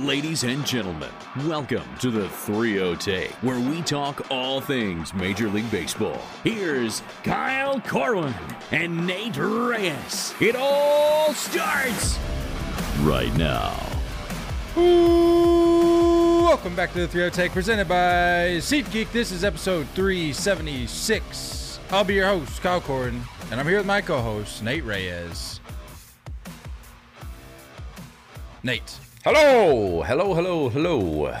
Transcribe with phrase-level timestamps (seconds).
[0.00, 1.08] Ladies and gentlemen,
[1.46, 6.20] welcome to the 3 Take, where we talk all things Major League Baseball.
[6.44, 8.34] Here's Kyle Corwin
[8.72, 10.34] and Nate Reyes.
[10.38, 12.18] It all starts
[13.04, 13.74] right now.
[14.76, 19.10] Welcome back to the 3 Take, presented by SeatGeek.
[19.12, 21.80] This is episode 376.
[21.90, 25.60] I'll be your host, Kyle Corwin, and I'm here with my co host, Nate Reyes.
[28.62, 28.98] Nate.
[29.26, 31.36] Hello, hello, hello, hello.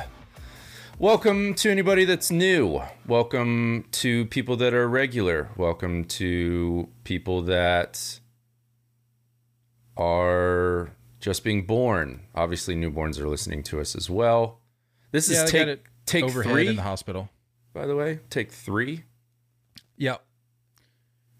[0.98, 2.82] Welcome to anybody that's new.
[3.06, 5.50] Welcome to people that are regular.
[5.56, 8.18] Welcome to people that
[9.96, 12.22] are just being born.
[12.34, 14.58] Obviously, newborns are listening to us as well.
[15.12, 17.28] This Yeah, is take take three, in the hospital.
[17.72, 18.18] by the way.
[18.30, 19.04] Take three.
[19.96, 20.24] Yep.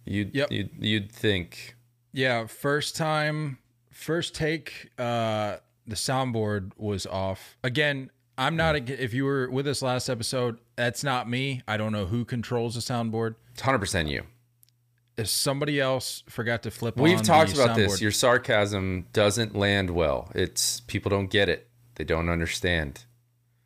[0.04, 0.52] You'd Yep.
[0.52, 1.74] you'd, you'd think
[2.12, 3.58] Yeah, first time,
[3.90, 7.56] first take, uh, the soundboard was off.
[7.62, 11.62] Again, I'm not, a, if you were with us last episode, that's not me.
[11.66, 13.36] I don't know who controls the soundboard.
[13.52, 14.24] it's hundred percent you.
[15.16, 18.02] If somebody else forgot to flip We've talked about this.
[18.02, 20.30] Your sarcasm doesn't land well.
[20.34, 21.68] It's people don't get it.
[21.94, 23.06] They don't understand.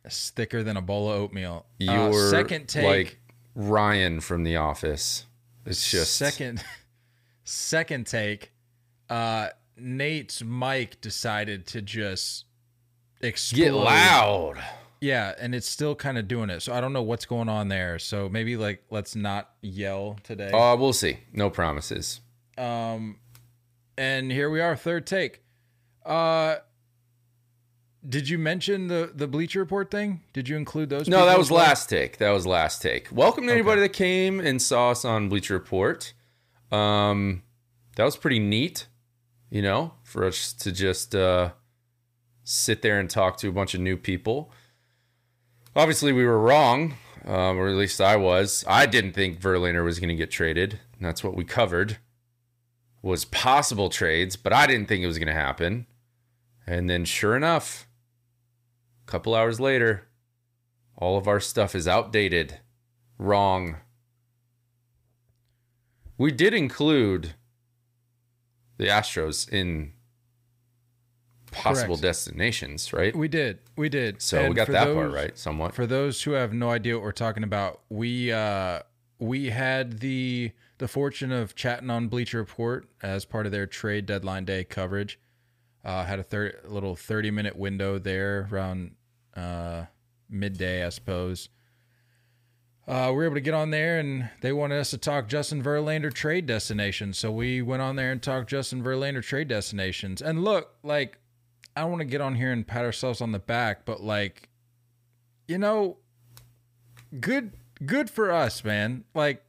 [0.05, 1.65] It's thicker than a bowl of oatmeal.
[1.85, 3.19] Uh, second take, like
[3.53, 5.25] Ryan from The Office.
[5.65, 6.63] It's just second,
[7.43, 8.53] second take.
[9.09, 9.49] Uh,
[9.81, 12.45] Nate's mic decided to just
[13.21, 13.57] explode.
[13.57, 14.63] get loud.
[14.99, 16.61] Yeah, and it's still kind of doing it.
[16.61, 17.97] So I don't know what's going on there.
[17.97, 20.51] So maybe like let's not yell today.
[20.51, 21.17] Uh, we'll see.
[21.33, 22.21] No promises.
[22.57, 23.17] Um,
[23.97, 25.41] and here we are, third take.
[26.05, 26.57] Uh,
[28.07, 30.21] did you mention the the Bleacher Report thing?
[30.33, 31.07] Did you include those?
[31.07, 32.17] No, that was last take.
[32.17, 33.07] That was last take.
[33.11, 36.13] Welcome to anybody that came and saw us on Bleacher Report.
[36.71, 37.43] Um,
[37.95, 38.87] that was pretty neat,
[39.51, 41.51] you know, for us to just uh,
[42.43, 44.51] sit there and talk to a bunch of new people.
[45.75, 48.65] Obviously, we were wrong, um, or at least I was.
[48.67, 50.79] I didn't think Verlander was going to get traded.
[50.99, 51.97] That's what we covered
[53.01, 55.87] was possible trades, but I didn't think it was going to happen.
[56.67, 57.87] And then, sure enough,
[59.07, 60.07] a couple hours later,
[60.95, 62.59] all of our stuff is outdated,
[63.17, 63.77] wrong.
[66.17, 67.33] We did include
[68.81, 69.93] the Astros in
[71.51, 72.01] possible Correct.
[72.01, 73.15] destinations, right?
[73.15, 74.23] We did, we did.
[74.23, 75.75] So we got that part right, somewhat.
[75.75, 78.79] For those who have no idea what we're talking about, we uh
[79.19, 84.07] we had the the fortune of chatting on Bleacher Report as part of their trade
[84.07, 85.19] deadline day coverage.
[85.85, 88.95] Uh, had a thir- little thirty minute window there around
[89.35, 89.85] uh,
[90.27, 91.49] midday, I suppose.
[92.87, 95.63] Uh, we were able to get on there, and they wanted us to talk Justin
[95.63, 97.17] Verlander trade destinations.
[97.17, 100.21] So we went on there and talked Justin Verlander trade destinations.
[100.21, 101.19] And look, like
[101.75, 104.49] I don't want to get on here and pat ourselves on the back, but like,
[105.47, 105.97] you know,
[107.19, 107.53] good
[107.85, 109.05] good for us, man.
[109.13, 109.43] Like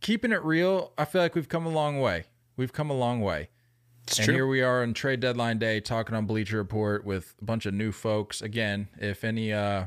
[0.00, 2.24] keeping it real, I feel like we've come a long way.
[2.56, 3.48] We've come a long way.
[4.04, 4.34] It's and true.
[4.34, 7.74] here we are on trade deadline day talking on Bleacher Report with a bunch of
[7.74, 8.40] new folks.
[8.40, 9.86] Again, if any uh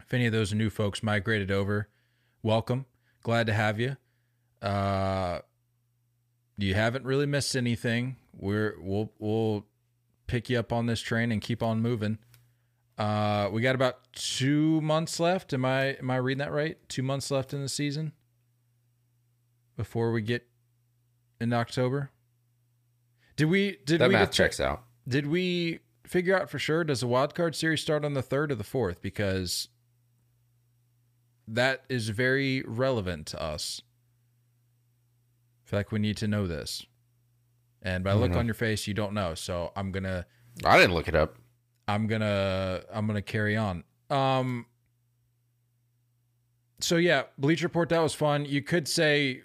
[0.00, 1.88] if any of those new folks migrated over,
[2.42, 2.86] welcome.
[3.22, 3.96] Glad to have you.
[4.60, 5.40] Uh
[6.58, 8.16] you haven't really missed anything.
[8.36, 9.66] We're we'll we'll
[10.26, 12.18] pick you up on this train and keep on moving.
[12.98, 15.52] Uh we got about 2 months left.
[15.52, 16.78] Am I am I reading that right?
[16.88, 18.12] 2 months left in the season
[19.76, 20.46] before we get
[21.40, 22.10] in October.
[23.36, 24.84] Did we did that we math checks out.
[25.08, 28.52] did we figure out for sure does the wild card series start on the third
[28.52, 29.00] or the fourth?
[29.00, 29.68] Because
[31.48, 33.82] that is very relevant to us.
[35.64, 36.84] I feel like we need to know this.
[37.82, 38.38] And by look know.
[38.38, 39.34] on your face, you don't know.
[39.34, 40.26] So I'm gonna
[40.64, 41.36] I didn't look it up.
[41.88, 43.84] I'm gonna I'm gonna carry on.
[44.10, 44.66] Um
[46.80, 48.44] so yeah, Bleacher Report that was fun.
[48.44, 49.42] You could say,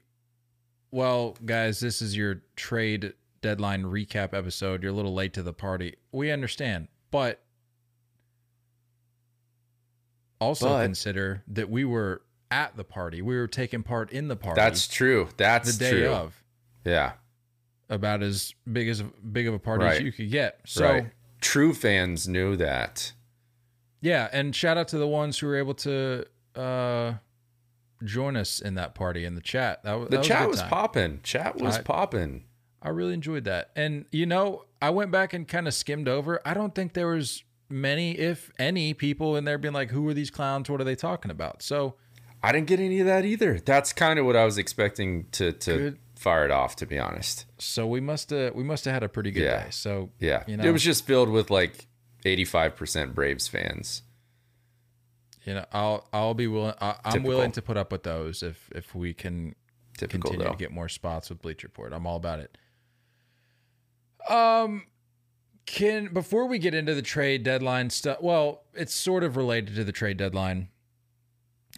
[0.91, 4.83] well, guys, this is your trade deadline recap episode.
[4.83, 5.95] You're a little late to the party.
[6.11, 7.41] We understand, but
[10.39, 13.21] also But- consider that we were at the party.
[13.21, 15.29] We were taking part in the party That's true.
[15.37, 16.09] That's the day true.
[16.09, 16.43] of.
[16.85, 17.13] Yeah.
[17.89, 19.97] About as big as big of a party Right.
[19.97, 20.59] as you could get.
[20.65, 21.11] So right.
[21.41, 23.13] True fans knew that.
[24.01, 26.25] Yeah, and shout out to the ones who were able to
[26.55, 27.13] uh,
[28.03, 29.83] join us in that party in the chat.
[29.83, 31.19] That, that The was chat was popping.
[31.23, 32.45] Chat was popping.
[32.81, 33.71] I really enjoyed that.
[33.75, 36.39] And you know, I went back and kind of skimmed over.
[36.45, 40.13] I don't think there was many, if any, people in there being like, "Who are
[40.13, 40.69] these clowns?
[40.69, 41.95] What are they talking about?" So
[42.43, 43.59] I didn't get any of that either.
[43.59, 45.99] That's kind of what I was expecting to to Good.
[46.15, 46.75] fire it off.
[46.77, 49.63] To be honest, so we must have we must have had a pretty good Yeah.
[49.65, 49.69] day.
[49.71, 51.87] So yeah, you know, it was just filled with like
[52.25, 54.03] 85% Braves fans.
[55.45, 56.73] You know, I'll I'll be willing.
[56.81, 57.29] I, I'm Typical.
[57.29, 59.55] willing to put up with those if if we can
[59.97, 60.51] Typical continue though.
[60.51, 61.93] to get more spots with Bleacher Report.
[61.93, 62.57] I'm all about it.
[64.29, 64.83] Um,
[65.67, 69.83] can before we get into the trade deadline stuff, well, it's sort of related to
[69.83, 70.69] the trade deadline.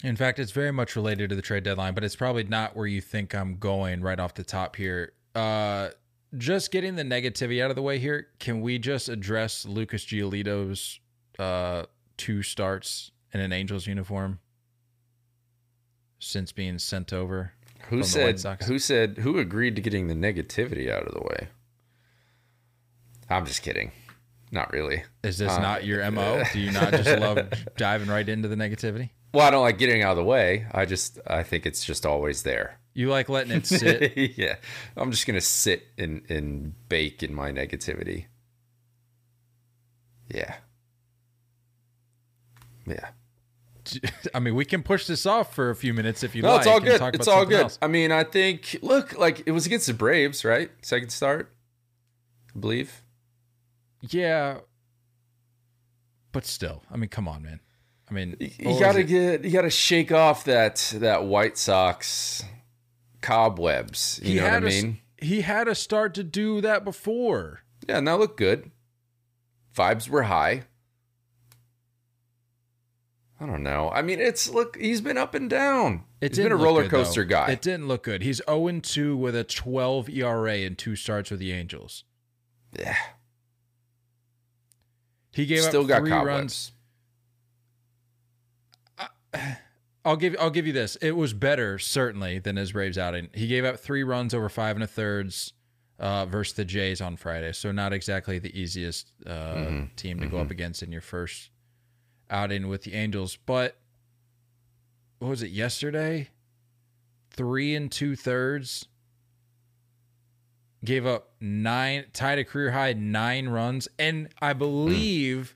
[0.03, 2.87] In fact, it's very much related to the trade deadline, but it's probably not where
[2.87, 5.11] you think I'm going right off the top here.
[5.35, 5.89] Uh,
[6.37, 8.27] just getting the negativity out of the way here.
[8.39, 10.99] Can we just address Lucas Giolito's
[11.37, 11.83] uh
[12.15, 14.39] two starts in an Angels uniform
[16.19, 17.53] since being sent over?
[17.89, 21.13] Who from the White said who said who agreed to getting the negativity out of
[21.13, 21.47] the way?
[23.29, 23.91] I'm just kidding.
[24.51, 25.03] Not really.
[25.23, 26.43] Is this Uh, not your MO?
[26.53, 29.11] Do you not just love diving right into the negativity?
[29.33, 30.65] Well, I don't like getting out of the way.
[30.71, 32.79] I just I think it's just always there.
[32.95, 34.17] You like letting it sit?
[34.37, 34.55] yeah.
[34.97, 38.25] I'm just gonna sit and, and bake in my negativity.
[40.33, 40.55] Yeah.
[42.87, 43.09] Yeah.
[44.33, 46.59] I mean, we can push this off for a few minutes if you No, like.
[46.59, 47.01] it's all good.
[47.15, 47.61] It's all good.
[47.63, 47.79] else.
[47.81, 50.71] I mean, I think look, like it was against the Braves, right?
[50.81, 51.51] Second start.
[52.55, 53.03] I believe.
[54.01, 54.59] Yeah,
[56.31, 57.59] but still, I mean, come on, man.
[58.09, 61.57] I mean, You, what you was gotta get you gotta shake off that that White
[61.57, 62.43] Sox
[63.21, 64.19] cobwebs.
[64.23, 64.99] You know what I had a mean?
[65.17, 67.61] he had a start to do that before.
[67.87, 68.71] Yeah, and that looked good.
[69.75, 70.63] Vibes were high.
[73.41, 73.89] I don't know.
[73.93, 74.77] I mean, it's look.
[74.77, 76.03] He's been up and down.
[76.19, 77.51] It he's been a roller good, coaster guy.
[77.51, 78.21] It didn't look good.
[78.21, 82.03] He's 0 2 with a 12 ERA and two starts with the Angels.
[82.77, 82.97] yeah,
[85.31, 86.71] He gave still up three runs.
[90.05, 90.95] I'll give I'll give you this.
[90.97, 93.29] It was better certainly than his Braves outing.
[93.33, 95.53] He gave up three runs over five and a thirds
[95.99, 97.51] uh, versus the Jays on Friday.
[97.51, 99.95] So not exactly the easiest uh, Mm-hmm.
[99.95, 101.51] team to go up against in your first
[102.29, 103.37] outing with the Angels.
[103.45, 103.77] But
[105.19, 106.29] what was it yesterday?
[107.31, 108.87] Three and two thirds.
[110.83, 115.55] Gave up nine, tied a career high nine runs, and I believe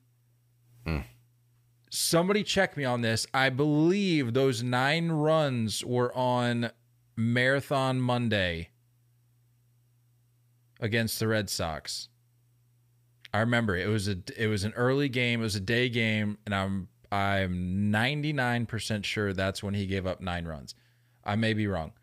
[1.89, 3.25] somebody check me on this.
[3.33, 6.71] I believe those nine runs were on
[7.15, 8.69] Marathon Monday
[10.79, 12.09] against the Red Sox.
[13.33, 16.37] I remember it was a it was an early game, it was a day game,
[16.45, 20.73] and I'm I'm 99% sure that's when he gave up nine runs.
[21.23, 21.93] I may be wrong.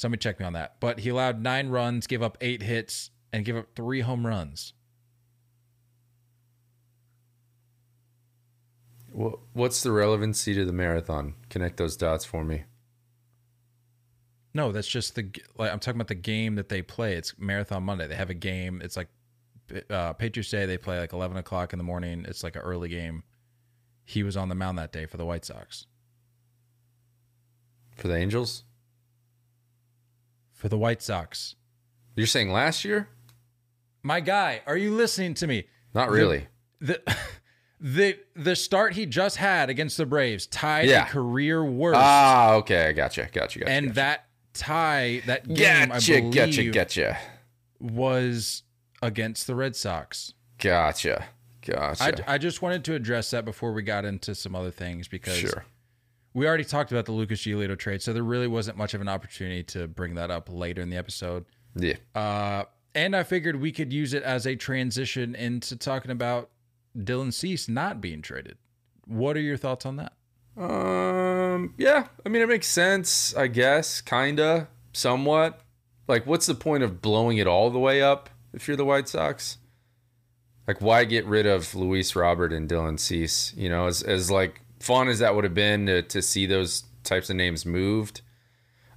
[0.00, 0.76] Somebody check me on that.
[0.80, 4.72] But he allowed nine runs, gave up eight hits, and gave up three home runs.
[9.12, 11.34] What's the relevancy to the marathon?
[11.50, 12.64] Connect those dots for me.
[14.54, 17.16] No, that's just the like I'm talking about the game that they play.
[17.16, 18.06] It's Marathon Monday.
[18.06, 18.80] They have a game.
[18.82, 19.08] It's like
[19.90, 20.64] uh, Patriots Day.
[20.64, 22.24] They play like 11 o'clock in the morning.
[22.26, 23.22] It's like an early game.
[24.06, 25.84] He was on the mound that day for the White Sox.
[27.96, 28.64] For the Angels?
[30.60, 31.54] For the White Sox.
[32.16, 33.08] You're saying last year?
[34.02, 35.64] My guy, are you listening to me?
[35.94, 36.48] Not really.
[36.82, 37.00] The
[37.80, 41.06] the the start he just had against the Braves tied Yeah.
[41.06, 42.88] a career worst, Ah, okay.
[42.88, 43.26] I gotcha.
[43.32, 43.60] Gotcha.
[43.60, 43.70] Gotcha.
[43.70, 43.94] and gotcha.
[43.94, 46.12] that tie that game I Gotcha.
[46.20, 46.70] believe Gotcha.
[46.70, 47.18] Gotcha.
[47.78, 48.64] was
[49.00, 50.34] against the Red Sox.
[50.58, 51.24] Gotcha.
[51.66, 52.30] Gotcha.
[52.30, 55.36] I, I just wanted to address that before we got into some other things because
[55.38, 55.64] sure.
[56.34, 59.08] We already talked about the Lucas Giolito trade, so there really wasn't much of an
[59.08, 61.44] opportunity to bring that up later in the episode.
[61.74, 61.96] Yeah.
[62.14, 66.50] Uh, and I figured we could use it as a transition into talking about
[66.96, 68.58] Dylan Cease not being traded.
[69.06, 70.12] What are your thoughts on that?
[70.56, 71.74] Um.
[71.78, 72.08] Yeah.
[72.24, 73.34] I mean, it makes sense.
[73.36, 74.00] I guess.
[74.00, 74.68] Kinda.
[74.92, 75.60] Somewhat.
[76.08, 79.08] Like, what's the point of blowing it all the way up if you're the White
[79.08, 79.58] Sox?
[80.66, 83.54] Like, why get rid of Luis Robert and Dylan Cease?
[83.56, 86.84] You know, as as like fun as that would have been to, to see those
[87.04, 88.22] types of names moved.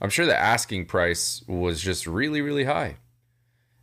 [0.02, 2.98] I'm sure the asking price was just really, really high.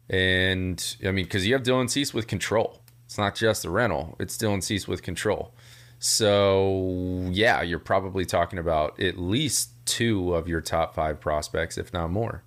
[0.08, 2.82] And I mean, because you have Dylan Cease with control.
[3.06, 5.54] It's not just the rental, it's Dylan Cease with control.
[5.98, 11.92] So, yeah, you're probably talking about at least two of your top five prospects, if
[11.92, 12.42] not more.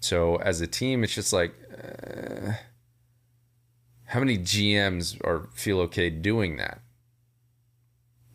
[0.00, 2.52] So, as a team, it's just like, uh,
[4.06, 6.82] how many GMs are feel okay doing that?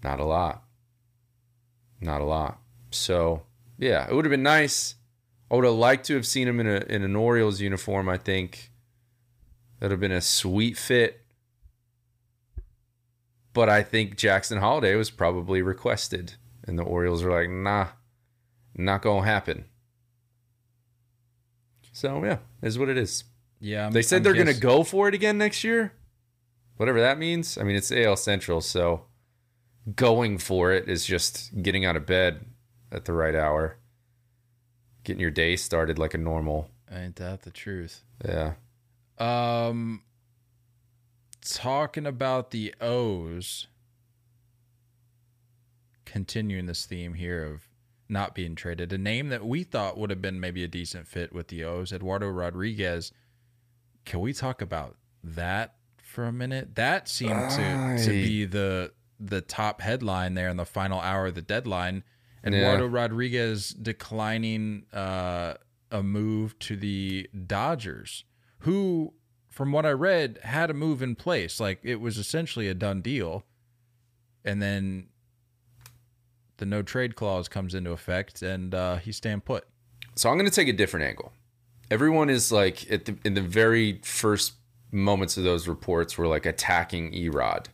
[0.04, 0.64] Not a lot.
[2.02, 2.60] Not a lot.
[2.92, 3.44] So,
[3.78, 4.96] yeah, it would have been nice.
[5.50, 8.10] I would have liked to have seen him in a in an Orioles uniform.
[8.10, 8.72] I think
[9.80, 11.22] that would have been a sweet fit.
[13.54, 16.34] But I think Jackson Holliday was probably requested,
[16.68, 17.90] and the Orioles were like, "Nah,
[18.76, 19.66] not gonna happen."
[21.92, 23.24] So yeah, is what it is.
[23.60, 25.94] Yeah, I'm, They said I'm they're guess- gonna go for it again next year.
[26.78, 27.58] whatever that means.
[27.58, 29.06] I mean, it's AL Central, so
[29.96, 32.46] going for it is just getting out of bed
[32.92, 33.78] at the right hour,
[35.04, 36.70] getting your day started like a normal.
[36.92, 38.04] Ain't that the truth?
[38.24, 38.54] Yeah.
[39.18, 40.04] Um,
[41.42, 43.68] talking about the O's,
[46.06, 47.68] continuing this theme here of
[48.08, 48.94] not being traded.
[48.94, 51.92] A name that we thought would have been maybe a decent fit with the O's,
[51.92, 53.12] Eduardo Rodriguez.
[54.06, 56.76] Can we talk about that for a minute?
[56.76, 58.92] That seemed to, to be the
[59.30, 62.04] the top headline there in the final hour of the deadline.
[62.46, 62.92] Eduardo Yeah.
[62.94, 65.56] Rodriguez declining uh,
[65.92, 68.26] a move to the Dodgers,
[68.60, 69.14] who,
[69.50, 71.60] from what I read, had a move in place.
[71.60, 73.46] Like it was essentially a done deal.
[74.44, 75.08] And then
[76.58, 79.66] the no trade clause comes into effect and uh, he's staying put.
[80.16, 81.32] So I'm going to take a different angle.
[81.90, 84.54] Everyone is like at the, in the very first
[84.92, 87.68] moments of those reports were like attacking Erod.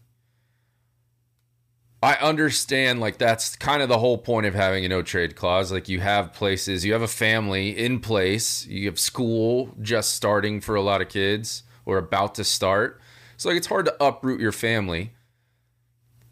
[2.01, 5.71] I understand like that's kind of the whole point of having a no trade clause.
[5.71, 10.61] Like you have places, you have a family in place, you have school just starting
[10.61, 13.01] for a lot of kids or about to start.
[13.35, 15.11] So like it's hard to uproot your family.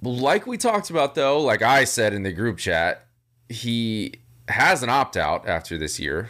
[0.02, 3.06] Like we talked about though, like I said in the group chat,
[3.50, 6.30] he has an opt out after this year.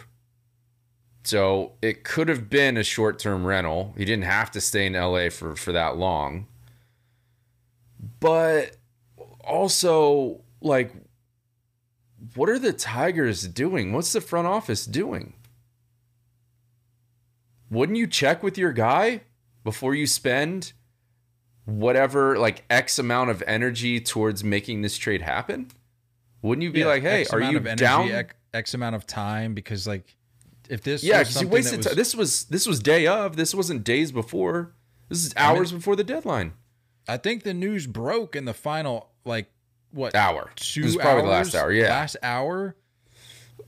[1.22, 3.94] So it could have been a short term rental.
[3.96, 6.46] He didn't have to stay in LA for, for that long.
[8.18, 8.77] But
[9.48, 10.92] also, like,
[12.34, 13.92] what are the Tigers doing?
[13.92, 15.34] What's the front office doing?
[17.70, 19.22] Wouldn't you check with your guy
[19.64, 20.72] before you spend
[21.64, 25.70] whatever, like, X amount of energy towards making this trade happen?
[26.40, 28.26] Wouldn't you be Yeah, like, hey, X are you energy, down?
[28.54, 29.54] X, amount of time?
[29.54, 30.16] Because like,
[30.68, 31.96] if this Yeah, because you wasted that time.
[31.96, 33.36] This was this was day of.
[33.36, 34.72] This wasn't days before.
[35.08, 36.52] This is hours before the deadline.
[37.08, 39.50] I think the news broke in the final like
[39.90, 40.50] what Hour.
[40.56, 41.72] two This is probably the last hour.
[41.72, 41.90] Yeah.
[41.90, 42.76] last hour.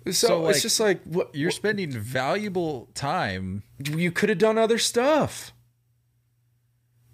[0.07, 3.63] So, so, like, it's just like what You're spending valuable time.
[3.79, 5.53] you could have done other stuff.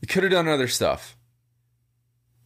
[0.01, 1.17] You could have done other stuff.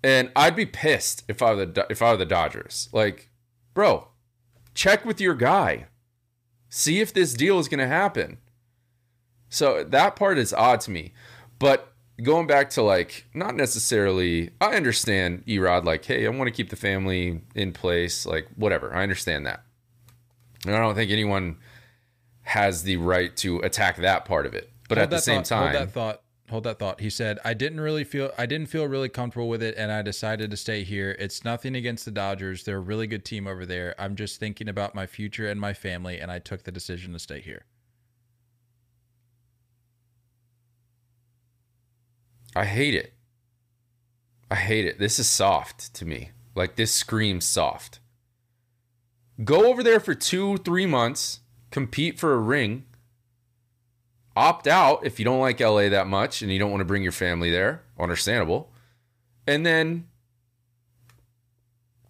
[0.03, 2.89] And I'd be pissed if I were the if I were the Dodgers.
[2.93, 3.29] Like,
[3.75, 4.09] bro,
[4.75, 5.87] check with your guy.
[6.71, 8.39] See if this deal is going to happen.
[9.51, 11.13] So that part is odd to me.
[11.59, 11.90] But
[12.23, 16.71] going back to like not necessarily I understand Erod like, hey, I want to keep
[16.71, 18.95] the family in place, like whatever.
[18.95, 19.63] I understand that.
[20.67, 21.57] And I don't think anyone
[22.43, 24.71] has the right to attack that part of it.
[24.89, 26.23] But Hold at the same thought, hold that thought.
[26.51, 27.01] Hold that thought.
[27.01, 28.33] He said, "I didn't really feel.
[28.37, 31.15] I didn't feel really comfortable with it, and I decided to stay here.
[31.19, 32.65] It's nothing against the Dodgers.
[32.65, 33.95] They're a really good team over there.
[33.99, 37.21] I'm just thinking about my future and my family, and I took the decision to
[37.21, 37.67] stay here."
[42.55, 43.13] I hate it.
[44.51, 44.99] I hate it.
[44.99, 46.31] This is soft to me.
[46.55, 48.01] Like this screams soft.
[49.45, 51.41] Go over there for two, three months,
[51.71, 52.85] compete for a ring,
[54.37, 57.03] opt out if you don't like LA that much and you don't want to bring
[57.03, 57.83] your family there.
[57.99, 58.73] Understandable.
[59.47, 60.09] And then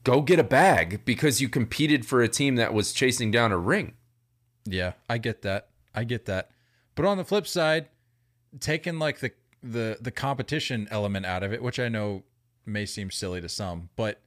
[0.05, 3.59] go get a bag because you competed for a team that was chasing down a
[3.59, 3.95] ring.
[4.65, 5.69] Yeah, I get that.
[5.95, 6.51] I get that.
[6.95, 7.89] But on the flip side,
[8.59, 9.33] taking like the
[9.63, 12.23] the the competition element out of it, which I know
[12.67, 14.21] may seem silly to some, but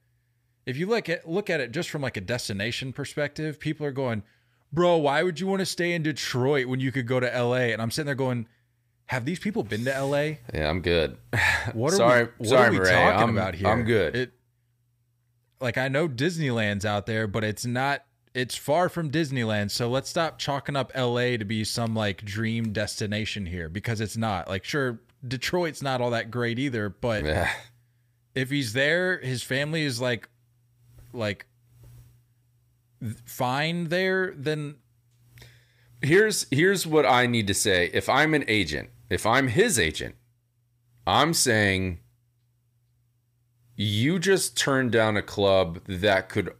[0.66, 3.92] if you look at look at it just from like a destination perspective, people are
[3.92, 4.24] going,
[4.72, 7.72] "Bro, why would you want to stay in Detroit when you could go to LA?"
[7.72, 8.48] And I'm sitting there going,
[9.08, 10.38] "Have these people been to LA?
[10.54, 11.18] Yeah, I'm good.
[11.74, 12.92] What are sorry, we, what sorry, are we Murray.
[12.92, 13.68] talking I'm, about here?
[13.68, 14.16] I'm good.
[14.16, 14.34] It,
[15.62, 18.04] like I know Disneyland's out there, but it's not.
[18.34, 19.72] It's far from Disneyland.
[19.72, 24.18] So let's stop chalking up LA to be some like dream destination here because it's
[24.18, 24.48] not.
[24.48, 27.52] Like, sure, Detroit's not all that great either, but Yeah.
[28.36, 30.30] if he's there, his family is like,
[31.14, 31.46] like,
[33.26, 34.34] fine there.
[34.36, 34.76] Then
[36.02, 37.90] here's here's what I need to say.
[37.94, 40.16] If I'm an agent, if I'm his agent,
[41.06, 42.00] I'm saying
[43.76, 46.54] you just turned down a club that could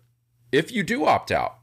[0.52, 1.60] if you do opt out.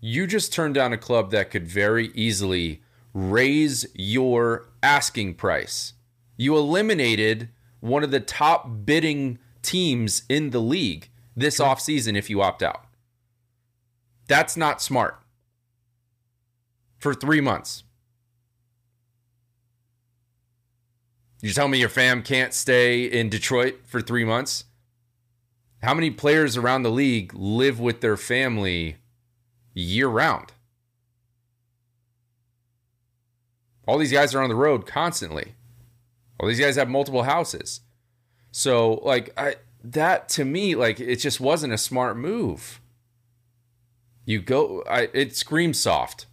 [0.00, 2.82] You just turned down a club that could very easily
[3.18, 5.94] raise your asking price.
[6.36, 7.48] You eliminated
[7.80, 12.84] one of the top bidding teams in the league this offseason if you opt out.
[14.28, 15.20] That's not smart
[16.98, 17.82] for three months.
[21.40, 24.64] You tell me your fam can't stay in Detroit for three months?
[25.82, 28.96] How many players around the league live with their family
[29.74, 30.52] year round?
[33.88, 35.54] All these guys are on the road constantly.
[36.38, 37.80] All these guys have multiple houses.
[38.52, 42.82] So like I that to me like it just wasn't a smart move.
[44.26, 46.26] You go I it screams soft.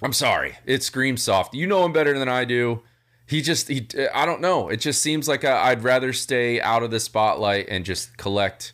[0.00, 0.56] I'm sorry.
[0.64, 1.52] It screams soft.
[1.52, 2.82] You know him better than I do.
[3.26, 4.68] He just he I don't know.
[4.68, 8.72] It just seems like I, would rather stay out of the spotlight and just collect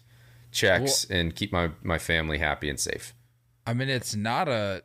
[0.52, 3.14] checks well, and keep my my family happy and safe.
[3.66, 4.83] I mean, it's not a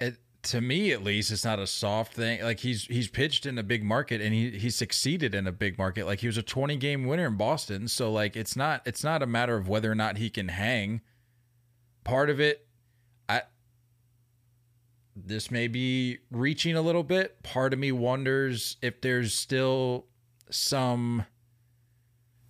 [0.00, 2.42] it, to me at least it's not a soft thing.
[2.42, 5.78] Like he's he's pitched in a big market and he he succeeded in a big
[5.78, 6.06] market.
[6.06, 7.88] Like he was a 20 game winner in Boston.
[7.88, 11.00] So like it's not it's not a matter of whether or not he can hang.
[12.04, 12.66] Part of it
[13.28, 13.42] I
[15.16, 17.42] this may be reaching a little bit.
[17.42, 20.06] Part of me wonders if there's still
[20.50, 21.26] some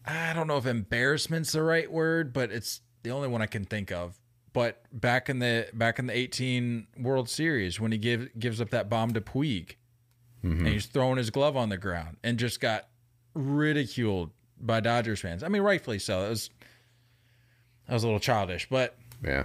[0.04, 3.64] I don't know if embarrassment's the right word but it's the only one I can
[3.64, 4.18] think of
[4.58, 8.70] but back in the back in the 18 World Series when he give, gives up
[8.70, 9.76] that bomb to Puig
[10.44, 10.50] mm-hmm.
[10.50, 12.88] and he's throwing his glove on the ground and just got
[13.34, 15.44] ridiculed by Dodgers fans.
[15.44, 16.26] I mean, rightfully so.
[16.26, 16.50] It was
[17.86, 19.44] that was a little childish, but yeah.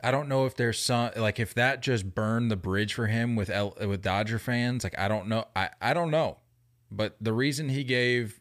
[0.00, 3.34] I don't know if there's some like if that just burned the bridge for him
[3.34, 4.84] with L, with Dodger fans.
[4.84, 5.44] Like I don't know.
[5.56, 6.38] I I don't know.
[6.88, 8.40] But the reason he gave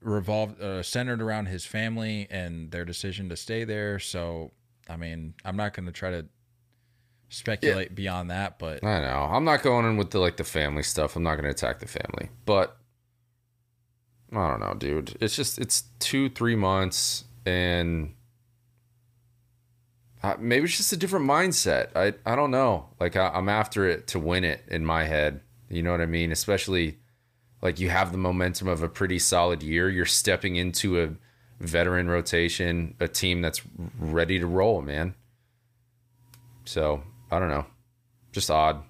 [0.00, 3.98] revolved uh, centered around his family and their decision to stay there.
[3.98, 4.52] So
[4.92, 6.26] I mean, I'm not going to try to
[7.28, 7.94] speculate yeah.
[7.94, 11.16] beyond that, but I know I'm not going in with the like the family stuff.
[11.16, 12.76] I'm not going to attack the family, but
[14.32, 15.16] I don't know, dude.
[15.20, 18.14] It's just it's two three months and.
[20.24, 21.88] Uh, maybe it's just a different mindset.
[21.96, 22.90] I I don't know.
[23.00, 25.40] Like I, I'm after it to win it in my head.
[25.68, 26.30] You know what I mean?
[26.30, 26.98] Especially
[27.60, 29.88] like you have the momentum of a pretty solid year.
[29.88, 31.10] You're stepping into a
[31.62, 33.62] veteran rotation, a team that's
[33.98, 35.14] ready to roll, man.
[36.64, 37.66] So I don't know,
[38.32, 38.82] just odd.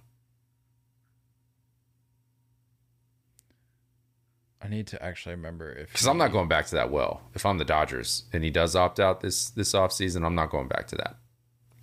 [4.61, 7.23] I need to actually remember if because I'm not going back to that well.
[7.35, 10.69] If I'm the Dodgers and he does opt out this this offseason, I'm not going
[10.69, 11.17] back to that.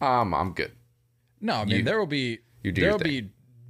[0.05, 0.71] Um, I'm good.
[1.41, 3.29] No, I mean you, there will be you do there will be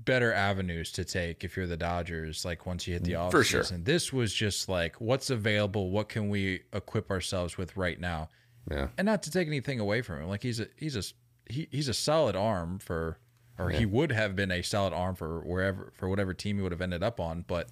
[0.09, 2.43] better avenues to take if you're the Dodgers.
[2.43, 3.63] Like once you hit the mm, off For sure.
[3.63, 5.91] this was just like what's available.
[5.91, 8.29] What can we equip ourselves with right now?
[8.69, 10.27] Yeah, and not to take anything away from him.
[10.27, 11.03] Like he's a he's a
[11.51, 13.19] he, he's a solid arm for,
[13.57, 13.79] or yeah.
[13.79, 16.81] he would have been a solid arm for wherever for whatever team he would have
[16.81, 17.45] ended up on.
[17.47, 17.69] But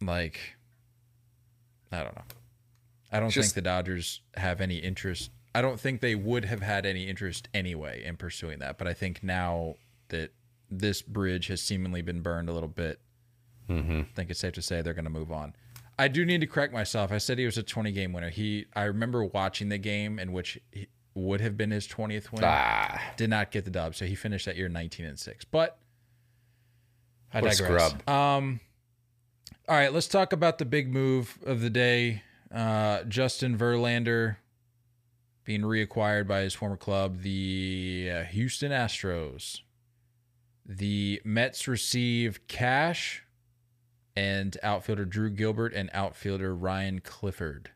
[0.00, 0.56] like,
[1.92, 2.22] I don't know.
[3.10, 5.30] I don't just, think the Dodgers have any interest.
[5.54, 8.78] I don't think they would have had any interest anyway in pursuing that.
[8.78, 9.76] But I think now
[10.08, 10.32] that
[10.70, 13.00] this bridge has seemingly been burned a little bit.
[13.68, 14.00] Mm-hmm.
[14.00, 15.54] I think it's safe to say they're going to move on.
[15.98, 17.10] I do need to correct myself.
[17.10, 18.30] I said he was a 20 game winner.
[18.30, 22.42] He, I remember watching the game in which he would have been his 20th win.
[22.44, 23.00] Ah.
[23.16, 25.44] Did not get the dub, so he finished that year 19 and six.
[25.44, 25.78] But
[27.32, 27.94] I what digress.
[28.06, 28.60] Um,
[29.68, 32.22] all right, let's talk about the big move of the day.
[32.54, 34.36] Uh, Justin Verlander
[35.44, 39.60] being reacquired by his former club, the uh, Houston Astros.
[40.68, 43.24] The Mets receive cash
[44.14, 47.70] and outfielder Drew Gilbert and outfielder Ryan Clifford.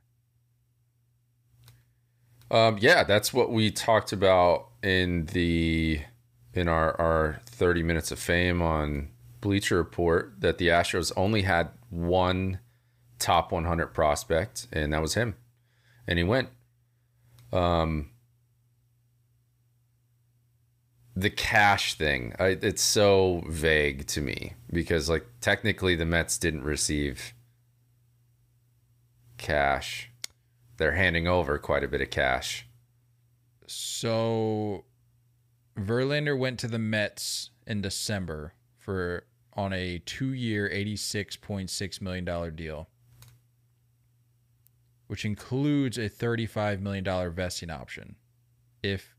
[2.50, 6.02] Um, yeah, that's what we talked about in the
[6.52, 9.08] in our our 30 minutes of fame on
[9.40, 12.60] Bleacher Report that the Astros only had one
[13.18, 15.34] top 100 prospect and that was him.
[16.06, 16.50] And he went
[17.52, 18.10] um
[21.14, 26.62] the cash thing I, it's so vague to me because like technically the mets didn't
[26.62, 27.34] receive
[29.36, 30.10] cash.
[30.76, 32.66] They're handing over quite a bit of cash.
[33.66, 34.84] So
[35.78, 42.88] verlander went to the mets in december for on a two-year 86.6 million dollar deal
[45.12, 48.16] which includes a 35 million dollar vesting option.
[48.82, 49.14] If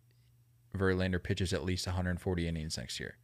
[0.77, 3.17] Verlander pitches at least 140 innings next year.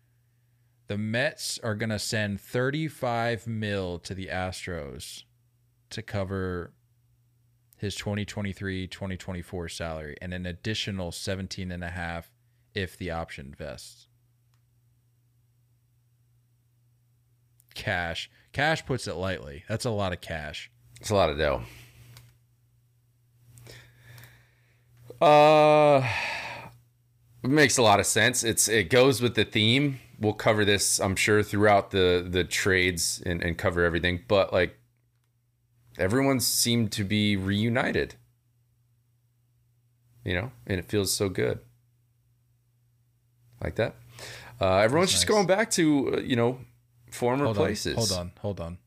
[0.88, 5.24] The Mets are going to send 35 mil to the Astros
[5.92, 6.74] to cover
[7.78, 12.32] his 2023-2024 salary and an additional 17 and a half
[12.74, 14.08] if the option vests.
[17.74, 18.30] Cash.
[18.52, 19.64] Cash puts it lightly.
[19.70, 20.70] That's a lot of cash.
[21.00, 21.62] It's a lot of dough.
[25.22, 26.08] Uh
[27.44, 28.44] it makes a lot of sense.
[28.44, 30.00] It's it goes with the theme.
[30.20, 34.24] We'll cover this, I'm sure, throughout the the trades and, and cover everything.
[34.28, 34.78] But like
[35.98, 38.16] everyone seemed to be reunited.
[40.26, 41.60] You know, and it feels so good.
[43.64, 43.96] Like that.
[44.60, 45.36] Uh, everyone's That's just nice.
[45.36, 46.60] going back to uh, you know
[47.12, 48.12] former Hold places.
[48.12, 48.32] on.
[48.42, 48.78] Hold on.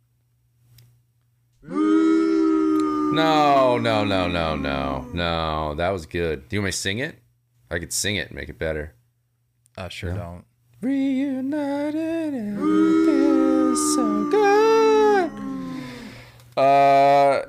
[1.65, 3.15] Hold on.
[3.15, 5.75] No, no, no, no, no, no.
[5.75, 6.49] That was good.
[6.49, 7.22] Do you want me to sing it?
[7.73, 8.95] I could sing it and make it better.
[9.79, 10.45] I sure don't.
[10.83, 15.31] Reunited and it feels so good.
[16.57, 17.43] Uh.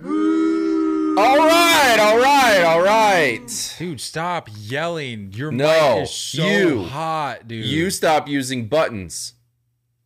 [1.15, 3.75] All right, all right, all right.
[3.77, 5.31] Dude, stop yelling.
[5.33, 6.83] Your No, mic is so you.
[6.86, 7.65] hot, dude.
[7.65, 9.33] You stop using buttons.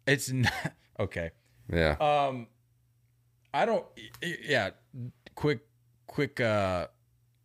[0.06, 0.52] It's not
[1.00, 1.32] okay.
[1.72, 1.92] Yeah.
[2.02, 2.48] Um,
[3.54, 3.86] I don't.
[4.22, 4.72] Yeah,
[5.36, 5.60] quick,
[6.08, 6.42] quick.
[6.42, 6.88] Uh,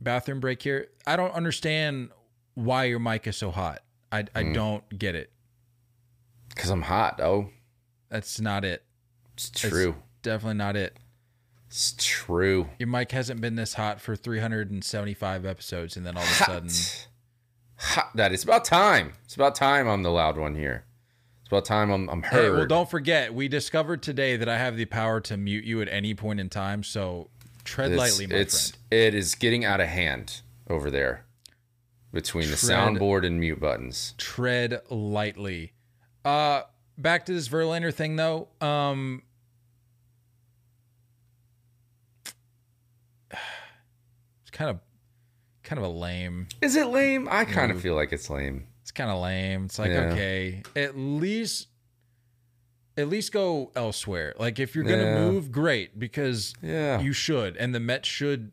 [0.00, 0.88] bathroom break here.
[1.06, 2.10] I don't understand
[2.54, 3.82] why your mic is so hot.
[4.10, 4.54] I I Mm.
[4.54, 5.30] don't get it.
[6.48, 7.48] Because I'm hot, oh.
[8.10, 8.84] That's not it.
[9.34, 9.96] It's true.
[10.22, 10.98] Definitely not it.
[11.68, 12.68] It's true.
[12.78, 16.46] Your mic hasn't been this hot for 375 episodes, and then all of a Hot.
[16.46, 16.70] sudden,
[17.76, 18.10] Hot.
[18.14, 19.14] That it's about time.
[19.24, 20.84] It's about time I'm the loud one here.
[21.40, 22.56] It's about time I'm, I'm Hey, heard.
[22.58, 25.88] well, don't forget, we discovered today that I have the power to mute you at
[25.88, 26.84] any point in time.
[26.84, 27.30] So
[27.64, 28.82] tread it's, lightly, my it's friend.
[28.90, 31.24] it is getting out of hand over there
[32.12, 34.14] between the Tread- soundboard and mute buttons.
[34.18, 35.72] Tread lightly.
[36.24, 36.62] Uh,
[36.98, 38.48] back to this Verlander thing, though.
[38.60, 39.22] Um,
[44.42, 44.80] it's kind of,
[45.62, 46.48] kind of a lame.
[46.60, 47.28] Is it lame?
[47.30, 48.66] I kind of feel like it's lame.
[48.82, 49.66] It's kind of lame.
[49.66, 50.10] It's like Yeah.
[50.12, 51.68] okay, at least,
[52.96, 54.34] at least go elsewhere.
[54.38, 55.18] Like if you're gonna Yeah.
[55.30, 57.00] move, great because Yeah.
[57.00, 58.52] you should, and the Mets should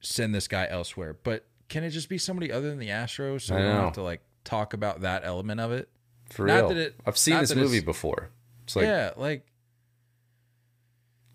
[0.00, 1.14] send this guy elsewhere.
[1.14, 3.80] But can it just be somebody other than the Astros so I we don't know.
[3.84, 5.88] have to like talk about that element of it?
[6.30, 6.68] For not real.
[6.68, 8.28] that it- I've seen this movie before.
[8.64, 9.46] It's like yeah, like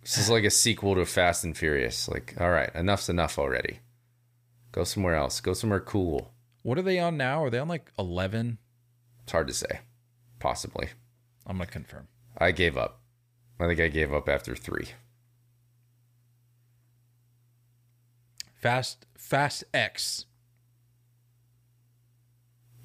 [0.03, 2.07] this is like a sequel to Fast and Furious.
[2.07, 3.79] Like, all right, enough's enough already.
[4.71, 5.41] Go somewhere else.
[5.41, 6.31] Go somewhere cool.
[6.61, 7.43] what are they on now?
[7.43, 8.59] Are they on like eleven?
[9.23, 9.79] It's hard to say.
[10.39, 10.89] Possibly.
[11.47, 12.07] I'm gonna confirm.
[12.37, 13.01] I gave up.
[13.59, 14.89] I think I gave up after three.
[18.61, 20.25] Fast Fast X.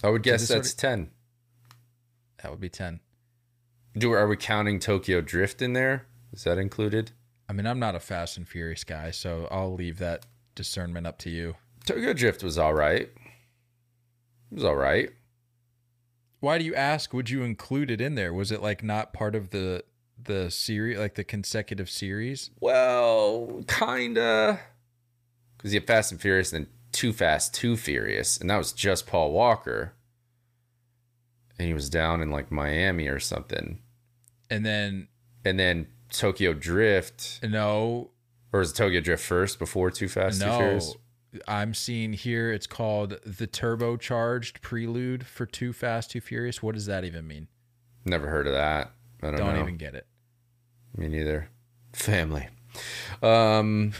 [0.03, 1.11] I would guess that's ten.
[2.42, 3.00] That would be ten.
[3.94, 6.07] Do are we counting Tokyo Drift in there?
[6.33, 7.12] Is that included?
[7.46, 10.24] I mean, I'm not a Fast and Furious guy, so I'll leave that
[10.55, 11.57] discernment up to you.
[11.85, 13.03] Tokyo Drift was all right.
[13.03, 15.11] It was all right.
[16.38, 17.12] Why do you ask?
[17.12, 18.33] Would you include it in there?
[18.33, 19.85] Was it like not part of the
[20.18, 22.50] the series, like the consecutive series?
[22.61, 24.61] Well, kinda.
[25.61, 28.73] Because you have Fast and Furious, and then Too Fast, Too Furious, and that was
[28.73, 29.92] just Paul Walker.
[31.59, 33.81] And he was down in like Miami or something.
[34.49, 35.09] And then
[35.44, 38.11] And then Tokyo Drift, no,
[38.53, 40.94] or it Tokyo Drift first before Too Fast, Too Furious?
[41.46, 46.62] I'm seeing here it's called the turbocharged prelude for Too Fast, Too Furious.
[46.62, 47.49] What does that even mean?
[48.07, 48.92] Never heard of that.
[49.23, 50.07] I don't, Don't even get it.
[50.96, 51.51] Me neither.
[51.92, 52.49] Family.
[53.23, 53.92] Um,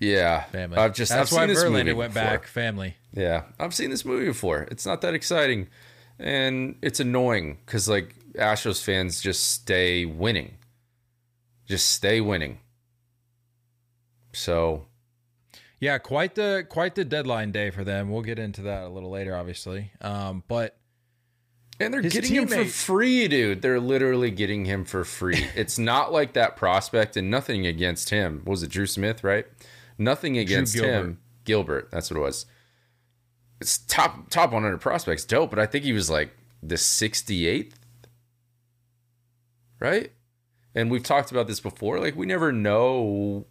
[0.00, 0.44] yeah.
[0.44, 0.76] Family.
[0.78, 2.28] I've just That's I've why seen this movie Verlander went before.
[2.28, 2.46] back.
[2.46, 2.96] Family.
[3.12, 4.66] Yeah, I've seen this movie before.
[4.70, 5.68] It's not that exciting,
[6.18, 10.56] and it's annoying because like Astros fans just stay winning,
[11.66, 12.58] just stay winning.
[14.32, 14.86] So
[15.80, 18.10] Yeah, quite the quite the deadline day for them.
[18.10, 19.90] We'll get into that a little later, obviously.
[20.00, 20.76] Um, but
[21.80, 23.62] and they're getting him for free, dude.
[23.62, 25.46] They're literally getting him for free.
[25.56, 28.42] it's not like that prospect, and nothing against him.
[28.44, 29.46] What was it Drew Smith, right?
[30.00, 30.90] Nothing against Gilbert.
[30.90, 31.18] him.
[31.44, 32.46] Gilbert, that's what it was.
[33.60, 35.50] It's top top 100 prospects, dope.
[35.50, 36.30] But I think he was like
[36.62, 37.74] the 68th,
[39.78, 40.10] right?
[40.74, 42.00] And we've talked about this before.
[42.00, 43.44] Like we never know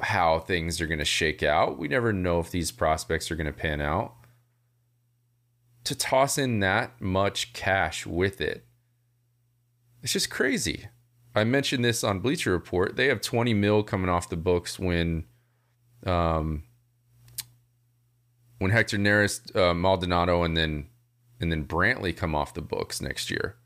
[0.00, 1.78] how things are going to shake out.
[1.78, 4.14] We never know if these prospects are going to pan out.
[5.84, 8.66] To toss in that much cash with it,
[10.02, 10.88] it's just crazy.
[11.34, 12.96] I mentioned this on Bleacher Report.
[12.96, 15.24] They have 20 mil coming off the books when,
[16.06, 16.62] um,
[18.58, 20.86] when Hector Neris, uh, Maldonado, and then
[21.40, 23.56] and then Brantley come off the books next year.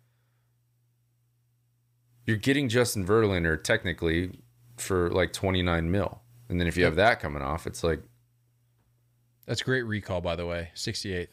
[2.26, 4.38] You're getting Justin Verlander technically
[4.76, 8.00] for like 29 mil, and then if you have that coming off, it's like
[9.46, 10.70] that's great recall, by the way.
[10.74, 11.28] 68th.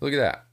[0.00, 0.46] look at that,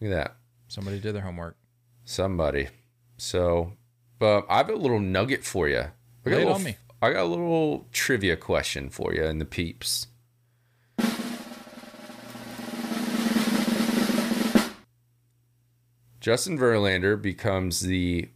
[0.00, 0.36] look at that.
[0.68, 1.56] Somebody did their homework.
[2.04, 2.68] somebody.
[3.16, 3.72] So,
[4.18, 5.78] but I have a little nugget for you.
[5.78, 6.76] I got, Lay a it little, on me.
[7.00, 10.08] I got a little trivia question for you in the peeps.
[16.20, 18.28] Justin Verlander becomes the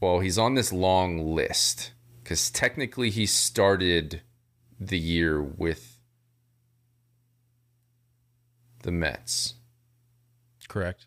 [0.00, 1.92] well, he's on this long list
[2.22, 4.22] because technically he started
[4.78, 5.98] the year with
[8.82, 9.54] the Mets.
[10.68, 11.06] Correct.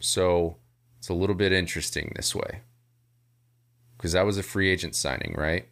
[0.00, 0.56] So
[0.98, 2.60] it's a little bit interesting this way.
[4.00, 5.68] Because that was a free agent signing, right?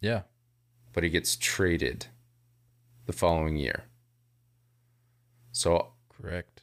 [0.00, 0.22] Yeah.
[0.92, 2.06] But he gets traded
[3.06, 3.86] the following year.
[5.50, 6.62] So Correct.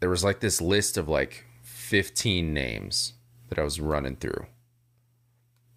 [0.00, 3.12] there was like this list of like 15 names
[3.48, 4.46] that I was running through.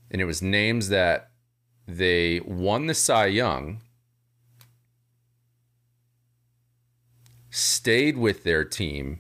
[0.10, 1.30] And it was names that
[1.88, 3.82] they won the Cy Young,
[7.52, 9.19] stayed with their team,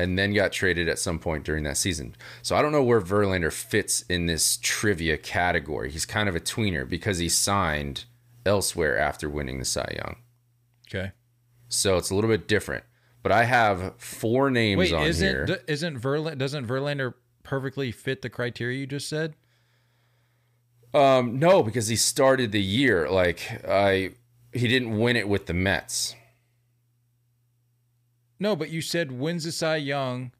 [0.00, 2.16] and then got traded at some point during that season.
[2.42, 5.90] So I don't know where Verlander fits in this trivia category.
[5.90, 8.04] He's kind of a tweener because he signed
[8.46, 10.16] elsewhere after winning the Cy Young.
[10.88, 11.12] Okay.
[11.68, 12.84] So it's a little bit different.
[13.22, 15.44] But I have four names Wait, on isn't here.
[15.44, 19.34] d- isn't Verlander doesn't Verlander perfectly fit the criteria you just said?
[20.94, 24.12] Um, no, because he started the year like I
[24.54, 26.14] he didn't win it with the Mets.
[28.40, 30.32] No, but you said wins the Cy Young.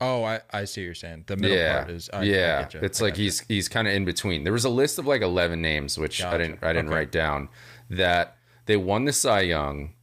[0.00, 1.24] Oh, I, I see what you're saying.
[1.26, 2.62] The middle yeah, part is I, I yeah.
[2.62, 2.80] get you.
[2.82, 3.24] it's I like you.
[3.24, 4.44] he's he's kind of in between.
[4.44, 6.94] There was a list of like eleven names, which I didn't I didn't Okay.
[6.96, 7.48] write down.
[7.90, 9.94] That they won the Cy Young,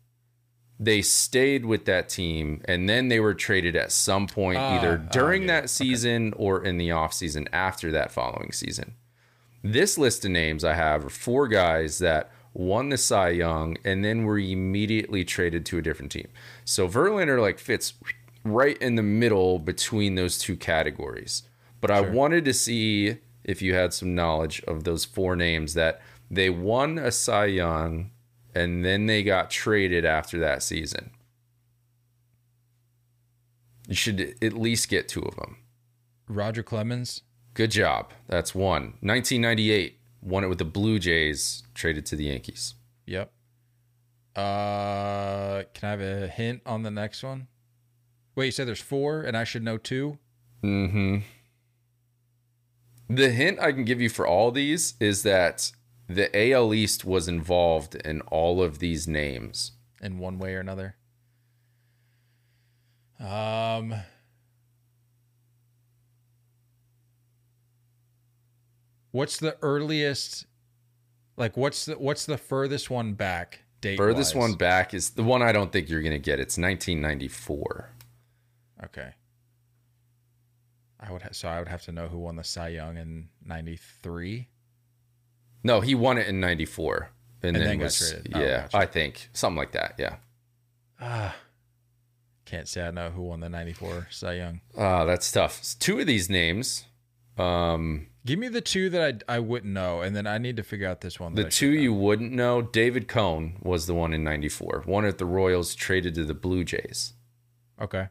[0.79, 5.01] they stayed with that team, and then they were traded at some point, Ah, either
[5.05, 5.47] ah, during yeah.
[5.61, 8.95] that season or in the off season after that following season.
[9.63, 14.03] This list of names I have are four guys that won the Cy Young and
[14.03, 16.27] then were immediately traded to a different team.
[16.65, 17.93] So Verlander like fits
[18.43, 21.43] right in the middle between those two categories.
[21.79, 26.01] But I wanted to see if you had some knowledge of those four names that
[26.29, 28.11] they won a Cy Young
[28.53, 31.11] and then they got traded after that season.
[33.87, 35.57] You should at least get two of them.
[36.27, 37.23] Roger Clemens.
[37.53, 38.11] Good job.
[38.27, 38.93] That's one.
[39.01, 42.75] 1998, won it with the Blue Jays, traded to the Yankees.
[43.05, 43.31] Yep.
[44.35, 47.47] Uh, can I have a hint on the next one?
[48.35, 50.17] Wait, you said there's four, and I should know two.
[50.63, 51.17] Mm-hmm.
[53.09, 55.71] The hint I can give you for all these is that
[56.07, 59.73] the AL East was involved in all of these names.
[60.01, 60.95] in one way or another.
[63.19, 63.93] Um,
[69.11, 70.45] what's the earliest?
[71.37, 73.61] Like, what's the what's the furthest one back?
[73.81, 76.39] Date Furthest one back is the one I don't think you're going to get.
[76.39, 77.89] It's 1994.
[78.83, 79.13] Okay.
[80.99, 83.29] I would ha- so I would have to know who won the Cy Young in
[83.43, 84.47] '93.
[85.63, 87.09] No, he won it in 94.
[87.43, 88.31] And, then, then got was, traded.
[88.35, 88.77] Oh, yeah, gotcha.
[88.77, 89.95] I think something like that.
[89.97, 90.17] Yeah.
[90.99, 91.35] Ah,
[92.45, 94.61] can't say I know who won the '94 Cy Young.
[94.77, 95.75] Uh, that's tough.
[95.79, 96.85] Two of these names,
[97.37, 100.63] um, Give me the two that I I wouldn't know, and then I need to
[100.63, 101.33] figure out this one.
[101.33, 104.83] The that I should two you wouldn't know, David Cone was the one in 94.
[104.85, 107.13] One at the Royals, traded to the Blue Jays.
[107.79, 108.09] Okay.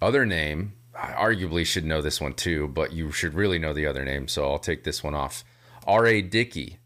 [0.00, 3.86] Other name, I arguably should know this one too, but you should really know the
[3.86, 5.44] other name, so I'll take this one off.
[5.86, 6.22] R.A.
[6.22, 6.78] Dickey.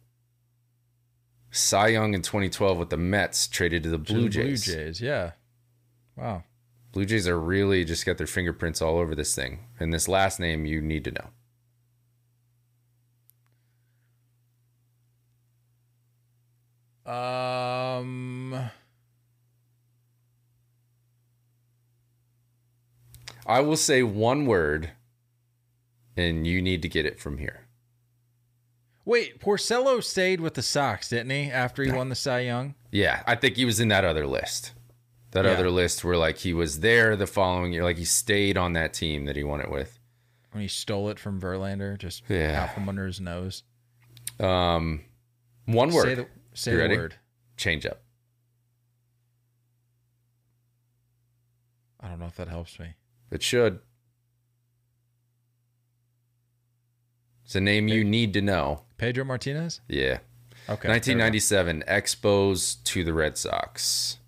[1.51, 4.65] Cy Young in 2012 with the Mets, traded to the To Blue the Jays.
[4.65, 5.33] Blue Jays, yeah.
[6.17, 6.43] Wow.
[6.95, 9.67] Blue Jays are really just got their fingerprints all over this thing.
[9.81, 11.11] And this last name you need to
[17.05, 17.13] know.
[17.13, 18.71] Um,
[23.45, 24.93] I will say one word,
[26.17, 27.67] and you need to get it from here.
[29.05, 31.51] wait, Porcello stayed with the Sox, didn't he?
[31.51, 32.77] After he won the Cy Young.
[32.93, 34.75] Yeah, I think he was in that other list.
[35.35, 35.51] That Yeah.
[35.53, 38.95] other list where like he was there the following year, like he stayed on that
[38.95, 39.99] team that he won it with.
[40.53, 42.63] when he stole it from Verlander, just Yeah.
[42.63, 43.65] out from under his nose.
[44.39, 45.05] Um,
[45.67, 46.05] one word.
[46.05, 47.17] Say the, say the word.
[47.57, 48.01] Change up.
[51.99, 52.95] I don't know if that helps me.
[53.33, 53.81] It should.
[57.45, 58.85] It's a name you need to know.
[58.97, 59.81] Pedro Martinez.
[59.89, 60.19] Yeah.
[60.69, 60.89] Okay.
[60.89, 64.19] 1997 Expos to the Red Sox.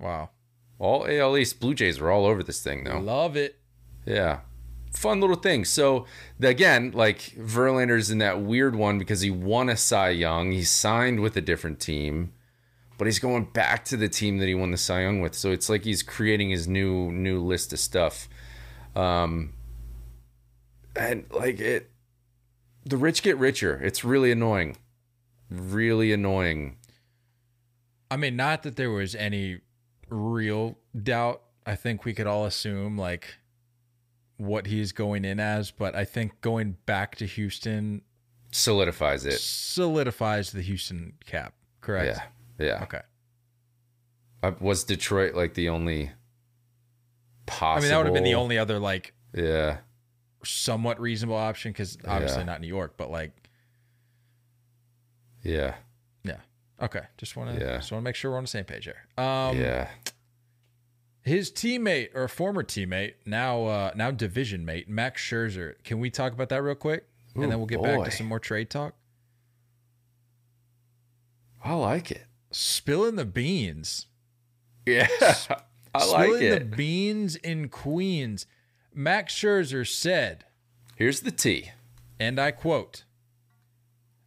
[0.00, 0.18] there we go.
[0.18, 0.30] Wow.
[0.82, 2.98] All AL East Blue Jays were all over this thing though.
[2.98, 3.60] Love it.
[4.04, 4.40] Yeah.
[4.92, 5.64] Fun little thing.
[5.64, 6.06] So
[6.40, 10.50] again, like Verlander's in that weird one because he won a Cy Young.
[10.50, 12.32] He signed with a different team,
[12.98, 15.36] but he's going back to the team that he won the Cy Young with.
[15.36, 18.28] So it's like he's creating his new new list of stuff.
[18.96, 19.52] Um
[20.96, 21.92] and like it
[22.84, 23.80] the rich get richer.
[23.84, 24.78] It's really annoying.
[25.48, 26.78] Really annoying.
[28.10, 29.60] I mean, not that there was any
[30.12, 31.42] real doubt.
[31.66, 33.36] I think we could all assume like
[34.36, 38.02] what he's going in as, but I think going back to Houston
[38.50, 39.38] solidifies it.
[39.38, 41.54] solidifies the Houston cap.
[41.80, 42.18] Correct.
[42.58, 42.82] Yeah, yeah.
[42.82, 43.00] Okay.
[44.42, 46.10] Uh, was Detroit like the only
[47.46, 47.78] possible?
[47.78, 49.78] I mean, that would have been the only other like Yeah,
[50.44, 52.46] somewhat reasonable option because obviously Yeah.
[52.46, 53.30] not New York, but like
[55.42, 55.74] yeah, yeah.
[56.82, 57.02] Okay.
[57.16, 57.76] Just want to Yeah.
[57.76, 59.06] just want to make sure we're on the same page here.
[59.24, 59.88] Um, yeah.
[61.22, 65.74] His teammate or former teammate, now uh, now division mate, Max Scherzer.
[65.84, 67.06] Can we talk about that real quick,
[67.38, 68.94] Ooh, and then we'll get back to some more trade talk.
[71.64, 72.26] I like it.
[72.50, 74.06] Spilling the beans.
[74.84, 75.06] Yeah,
[75.94, 76.58] I like Spilling it.
[76.70, 78.46] the beans in Queens.
[78.92, 80.44] Max Scherzer said,
[80.96, 81.70] Here's the T.
[82.18, 83.04] and I quote,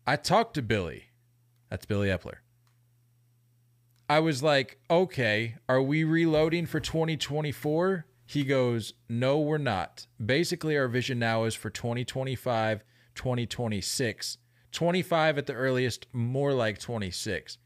[0.08, 1.06] I talked to Billy.
[1.70, 2.36] That's Billy Eppler.
[4.08, 8.06] I was like, okay, are we reloading for 2024?
[8.26, 10.08] He goes, no, we're not.
[10.24, 12.84] Basically, our vision now is for 2025,
[13.16, 14.38] 2026,
[14.72, 17.58] 25 at the earliest, more like 26.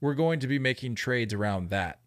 [0.00, 2.00] We're going to be making trades around that.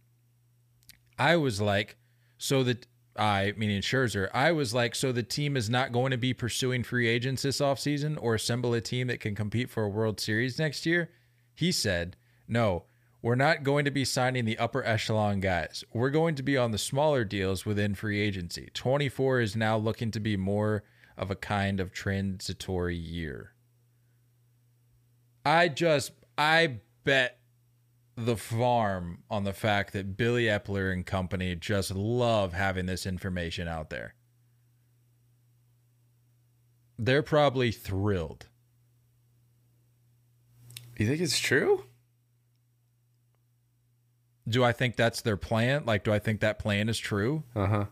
[1.18, 1.98] I was like,
[2.38, 6.18] so that I, meaning Scherzer, I was like, so the team is not going to
[6.18, 9.90] be pursuing free agents this offseason or assemble a team that can compete for a
[9.90, 11.12] World Series next year?
[11.54, 12.86] He said, no,
[13.24, 15.86] we're not going to be signing the upper echelon guys.
[15.94, 18.70] We're going to be on the smaller deals within free agency.
[18.74, 20.84] 24 is now looking to be more
[21.18, 23.54] of a kind of transitory year.
[25.46, 27.40] I just, I bet
[28.18, 33.70] the farm on the fact that Billy Eppler and company just love having this information
[33.70, 34.16] out there.
[37.00, 38.48] They're probably thrilled.
[40.98, 41.86] You think it's true?
[44.48, 45.86] Do I think that's their plan?
[45.86, 47.44] Like, do I think that plan is true?
[47.56, 47.86] Uh huh.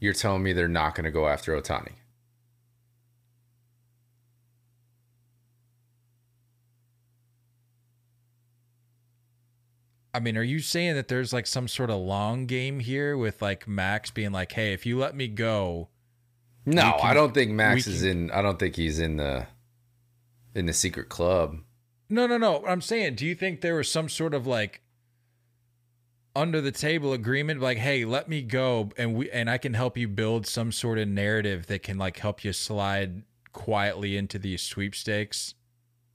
[0.00, 1.92] You're telling me they're not going to go after Ohtani?
[10.12, 13.40] I mean, are you saying that there's like some sort of long game here with
[13.40, 15.88] like Max being like, hey, if you let me go,
[16.66, 18.30] No, can- I don't think Max is can- in.
[18.32, 19.46] I don't think he's in the
[20.54, 21.58] in the secret club.
[22.10, 22.64] No, no, no.
[22.66, 24.82] I'm saying, do you think there was some sort of like
[26.34, 29.96] under the table agreement, like, hey, let me go, and we and I can help
[29.96, 34.62] you build some sort of narrative that can like help you slide quietly into these
[34.62, 35.54] sweepstakes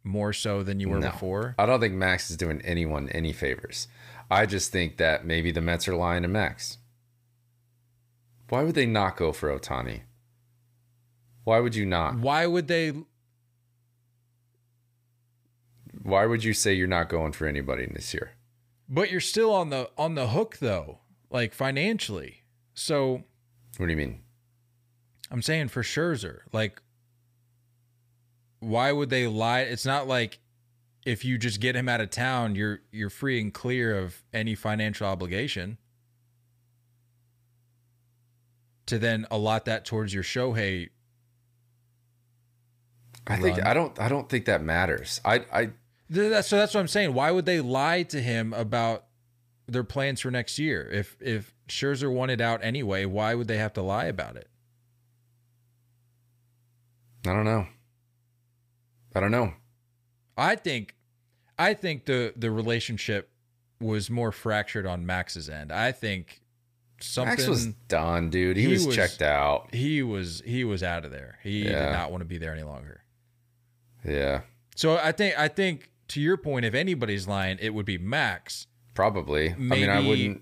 [0.03, 1.09] more so than you were No.
[1.11, 1.55] before.
[1.57, 3.87] I don't think Max is doing anyone any favors.
[4.29, 6.77] I just think that maybe the Mets are lying to Max.
[8.49, 10.01] Why would they not go for Ohtani?
[11.43, 12.17] Why would you not?
[12.19, 12.93] Why would they?
[16.03, 18.31] Why would you say you're not going for anybody this year?
[18.87, 22.43] But you're still on the on the hook though, like financially.
[22.73, 23.23] So
[23.77, 24.21] What do you mean?
[25.31, 26.81] I'm saying for Scherzer, like,
[28.59, 29.61] why would they lie?
[29.61, 30.39] It's not like
[31.05, 34.55] if you just get him out of town, you're you're free and clear of any
[34.55, 35.77] financial obligation
[38.85, 40.89] to then allot that towards your Shohei.
[43.27, 45.19] I think I don't I don't think that matters.
[45.25, 45.69] I I
[46.15, 47.13] That's, so that's what I'm saying.
[47.13, 49.05] Why would they lie to him about
[49.67, 50.89] their plans for next year?
[50.91, 54.49] If if Scherzer wanted out anyway, why would they have to lie about it?
[57.27, 57.67] I don't know.
[59.15, 59.53] I don't know.
[60.37, 60.95] I think
[61.57, 63.29] I think the the relationship
[63.81, 65.71] was more fractured on Max's end.
[65.71, 66.41] I think
[67.01, 68.57] something Max was done, dude.
[68.57, 69.73] He, He was, was- checked out.
[69.73, 71.39] he was he was out of there.
[71.43, 73.01] He did not want to be there any longer.
[74.07, 74.41] Yeah,
[74.75, 78.67] So I think I think to your point, if anybody's lying, it would be Max.
[78.93, 79.51] probably.
[79.51, 80.41] I mean, I wouldn't.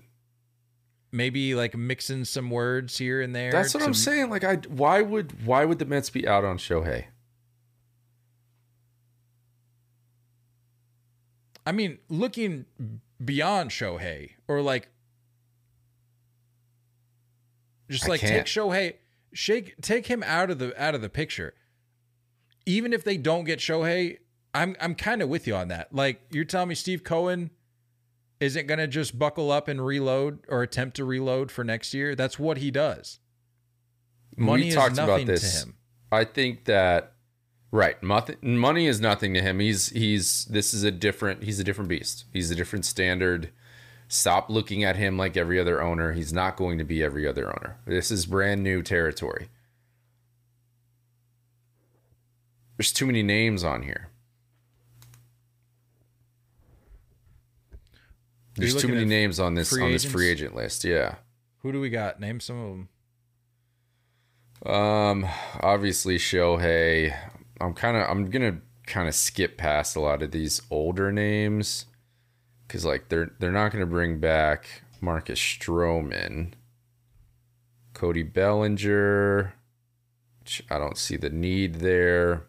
[1.12, 3.52] Maybe like mixing some words here and there.
[3.52, 4.30] That's what I'm saying.
[4.30, 7.04] Like, I why would why would the Mets be out on Shohei?
[11.66, 12.66] I mean, looking
[13.24, 14.88] beyond Shohei or like
[17.88, 18.46] just I like take can't.
[18.46, 18.94] Shohei,
[19.32, 21.54] shake take him out of the out of the picture.
[22.66, 24.18] Even if they don't get Shohei,
[24.54, 25.94] I'm I'm kind of with you on that.
[25.94, 27.50] Like you're telling me Steve Cohen
[28.40, 32.14] isn't going to just buckle up and reload or attempt to reload for next year.
[32.14, 33.18] That's what he does.
[34.36, 35.52] Money we is talked nothing about this.
[35.52, 35.74] to him.
[36.10, 37.14] I think that
[37.70, 39.58] right, money is nothing to him.
[39.60, 42.24] He's he's this is a different he's a different beast.
[42.32, 43.50] He's a different standard.
[44.06, 46.12] Stop looking at him like every other owner.
[46.12, 47.78] He's not going to be every other owner.
[47.86, 49.48] This is brand new territory.
[52.76, 54.10] There's too many names on here.
[58.56, 60.84] There's too many names on this on this free agent list.
[60.84, 61.16] Yeah.
[61.58, 62.20] Who do we got?
[62.20, 62.70] Name some of
[64.62, 64.72] them.
[64.72, 65.26] Um,
[65.60, 67.16] obviously Shohei.
[67.60, 71.86] I'm kind of I'm gonna kind of skip past a lot of these older names
[72.66, 76.52] because like they're they're not gonna bring back Marcus Stroman,
[77.92, 79.54] Cody Bellinger.
[80.40, 82.46] Which I don't see the need there.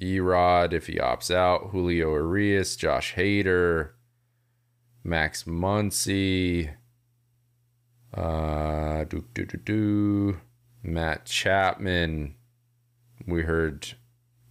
[0.00, 3.90] Erod if he opts out, Julio Urías, Josh Hader,
[5.04, 6.74] Max Muncy,
[8.14, 10.40] uh, do do do
[10.82, 12.34] Matt Chapman.
[13.26, 13.94] We heard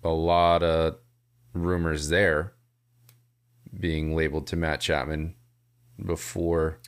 [0.03, 0.97] a lot of
[1.53, 2.53] rumors there
[3.79, 5.35] being labeled to Matt Chapman
[6.03, 6.79] before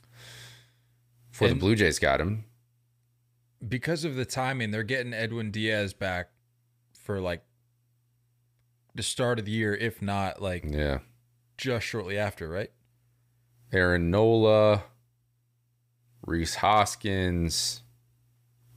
[1.30, 2.44] before And- the Blue Jays got him.
[3.66, 6.30] because of the timing, they're getting Edwin Diaz back
[6.94, 7.42] for like
[8.94, 11.00] the start of the year, if not like Yeah.
[11.58, 12.70] just shortly after, right?
[13.72, 14.84] Aaron Nola,
[16.26, 17.82] Rhys Hoskins,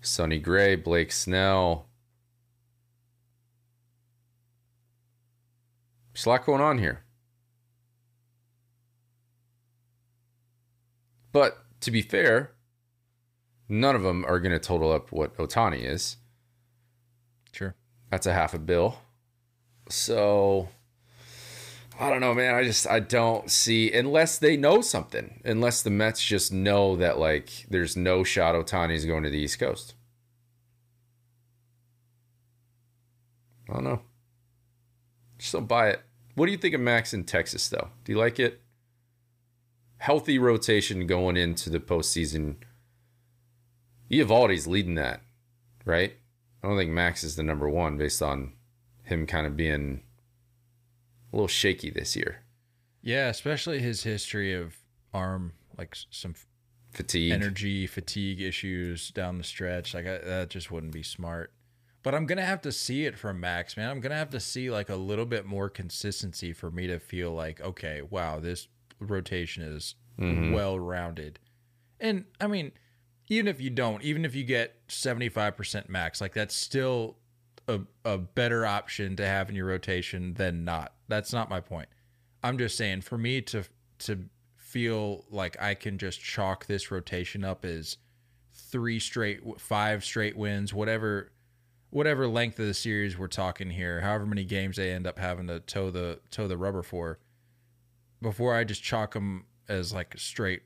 [0.01, 1.87] Sonny Gray, Blake Snell.
[6.13, 7.03] There's a lot going on here.
[11.31, 12.51] But to be fair,
[13.67, 16.17] none of them are going to total up what Ohtani is.
[17.51, 17.75] Sure.
[18.09, 18.99] That's a half a bill.
[19.89, 20.69] So
[22.01, 22.55] I don't know, man.
[22.55, 25.41] I just I don't see unless they know something.
[25.43, 29.59] Unless the Mets just know that like there's no shot Ohtani's going to the East
[29.59, 29.95] Coast.
[33.69, 34.01] I don't know.
[35.37, 36.01] Just don't buy it.
[36.35, 37.89] What do you think of Max in Texas though?
[38.05, 38.61] Do you like it?
[39.97, 42.55] Healthy rotation going into the postseason.
[44.09, 45.21] Eovaldi's leading that,
[45.83, 46.13] right?
[46.63, 48.53] I don't think Max is the number one based on
[49.03, 50.03] him kind of being
[51.31, 52.43] a little shaky this year.
[53.01, 54.75] Yeah, especially his history of
[55.13, 56.35] arm, like some
[56.91, 57.31] Fatigue.
[57.31, 59.93] energy fatigue issues down the stretch.
[59.93, 61.53] Like I, that just wouldn't be smart.
[62.01, 63.89] But I'm gonna have to see it from Max, man.
[63.89, 67.31] I'm gonna have to see like a little bit more consistency for me to feel
[67.31, 68.67] like, okay, wow, this
[68.99, 70.53] rotation is Mhm.
[70.53, 71.39] well rounded.
[71.99, 72.71] And I mean,
[73.27, 77.17] even if you don't, even if you get 75% max, like that's still
[77.67, 80.93] a, a better option to have in your rotation than not.
[81.09, 81.89] That's not my point.
[82.41, 83.63] I'm just saying for me to
[83.99, 87.97] to feel like I can just chalk this rotation up as
[88.53, 91.31] three straight five straight wins, whatever
[91.89, 95.47] whatever length of the series we're talking here, however many games they end up having
[95.47, 97.19] to toe the toe the rubber for
[98.21, 100.61] before I just chalk them as like straight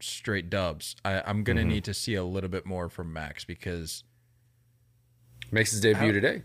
[0.00, 0.96] straight dubs.
[1.04, 1.66] I, I'm gonna Mhm.
[1.68, 4.02] need to see a little bit more from Max because
[5.52, 6.42] Makes his debut How- today.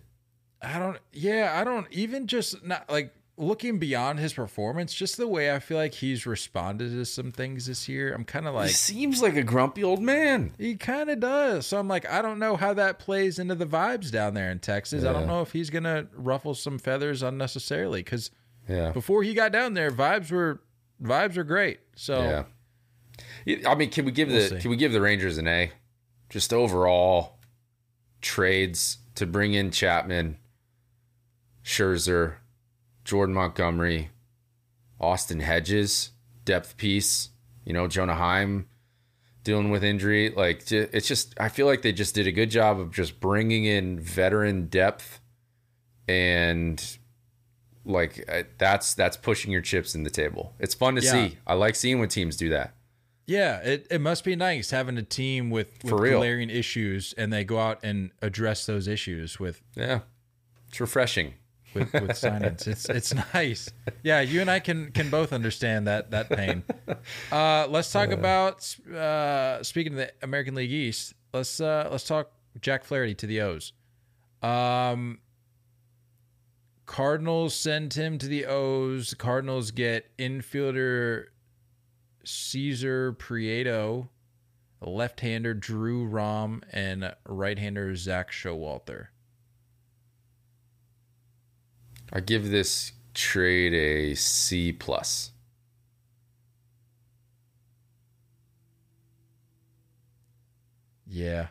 [0.62, 0.97] I don't.
[1.12, 4.93] Yeah, I don't even just not like looking beyond his performance.
[4.93, 8.14] Just the way I feel like he's responded to some things this year.
[8.14, 10.53] I'm kind of like he seems like a grumpy old man.
[10.59, 11.66] he kind of does.
[11.66, 14.59] So I'm like, I don't know how that plays into the vibes down there in
[14.59, 15.03] Texas.
[15.03, 18.30] I don't know if he's gonna ruffle some feathers unnecessarily because
[18.70, 18.91] Yeah.
[18.91, 20.62] before he got down there, vibes were
[21.01, 21.80] vibes were great.
[21.95, 22.43] So Yeah.
[23.45, 24.59] Yeah, I mean, can we give We'll the see.
[24.59, 25.72] can we give the Rangers an A?
[26.30, 27.39] Just overall
[28.22, 30.38] trades to bring in Chapman,
[31.64, 32.36] Scherzer,
[33.05, 34.09] Jordan Montgomery,
[34.99, 36.12] Austin Hedges,
[36.45, 37.30] depth piece.
[37.66, 38.68] You know, Jonah Heim
[39.43, 40.30] dealing with injury.
[40.32, 43.66] Like it's just, I feel like they just did a good job of just bringing
[43.66, 45.20] in veteran depth,
[46.07, 46.97] and
[47.86, 50.53] like uh, that's that's pushing your chips in the table.
[50.59, 51.12] It's fun to Yeah.
[51.12, 51.38] see.
[51.47, 52.74] I like seeing when teams do that.
[53.28, 56.20] Yeah, it, it must be nice having a team with, with For real.
[56.20, 59.99] glaring issues and they go out and address those issues with Yeah,
[60.68, 61.36] it's refreshing.
[61.74, 62.67] With, with signings.
[62.67, 63.69] It's it's nice.
[64.03, 66.63] Yeah, you and I can can both understand that that pain.
[67.32, 71.13] Uh, let's talk about uh, speaking of the American League East.
[71.34, 73.74] Let's uh, let's talk Jack Flaherty to the O's.
[74.41, 75.19] Um,
[76.86, 79.13] Cardinals send him to the O's.
[79.13, 81.28] Cardinals get infielder
[82.26, 84.09] César Prieto,
[84.82, 89.07] left-hander Drew Rom, and right-hander Zack Showalter.
[92.12, 95.32] I give this trade a C plus.
[101.07, 101.47] Yeah.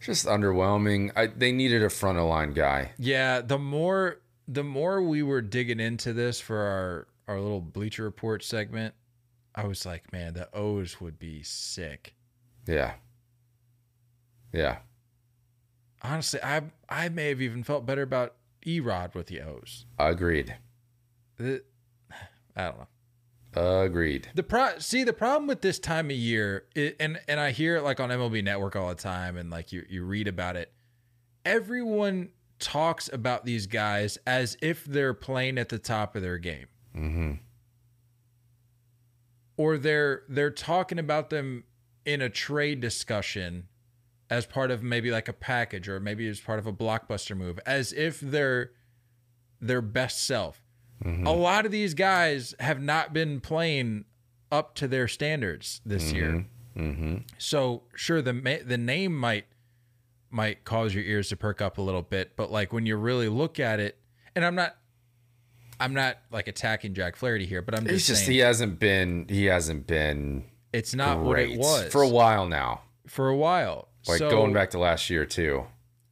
[0.00, 1.12] Just underwhelming.
[1.16, 2.92] I, they needed a front of line guy.
[2.98, 4.18] Yeah, the more
[4.48, 8.94] the more we were digging into this for our our little Bleacher Report segment,
[9.54, 12.14] I was like, man, the O's would be sick.
[12.66, 12.94] Yeah.
[14.52, 14.78] Yeah.
[16.02, 18.34] Honestly, I I may have even felt better about
[18.66, 19.86] Erod with the O's.
[19.98, 20.56] Agreed.
[21.38, 21.62] The-
[22.56, 22.86] I don't know.
[23.54, 24.30] Agreed.
[24.34, 27.76] The pro see the problem with this time of year, it, and and I hear
[27.76, 30.72] it like on MLB Network all the time, and like you you read about it.
[31.44, 36.66] Everyone talks about these guys as if they're playing at the top of their game.
[36.96, 37.32] Mm-hmm.
[39.58, 41.64] Or they're they're talking about them
[42.06, 43.68] in a trade discussion
[44.32, 47.60] as part of maybe like a package or maybe as part of a blockbuster move,
[47.66, 48.70] as if they're
[49.60, 50.62] their best self.
[51.04, 51.26] Mm-hmm.
[51.26, 54.06] A lot of these guys have not been playing
[54.50, 56.46] up to their standards this year.
[56.74, 57.16] Mm-hmm.
[57.36, 58.32] So sure, the
[58.64, 59.44] the name might
[60.30, 63.28] might cause your ears to perk up a little bit, but like when you really
[63.28, 63.98] look at it,
[64.34, 64.76] and I'm not,
[65.78, 68.78] I'm not like attacking Jack Flaherty here, but I'm just, It's just saying he hasn't
[68.78, 72.80] been he hasn't been it's not great what it was for a while now.
[73.06, 73.88] for a while.
[74.08, 75.64] Like so, going back to last year too.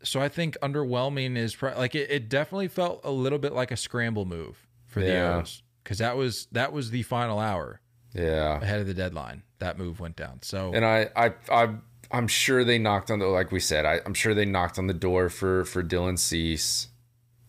[0.02, 3.70] so I think underwhelming is pro- like it, it definitely felt a little bit like
[3.70, 5.36] a scramble move for the Yeah.
[5.38, 7.80] O's because that was that was the final hour
[8.14, 8.60] Yeah.
[8.60, 9.42] ahead of the deadline.
[9.58, 10.38] That move went down.
[10.42, 11.74] So And I, I, I,
[12.10, 14.86] I'm sure they knocked on the, like we said, I, I'm sure they knocked on
[14.86, 16.88] the door for for Dylan Cease.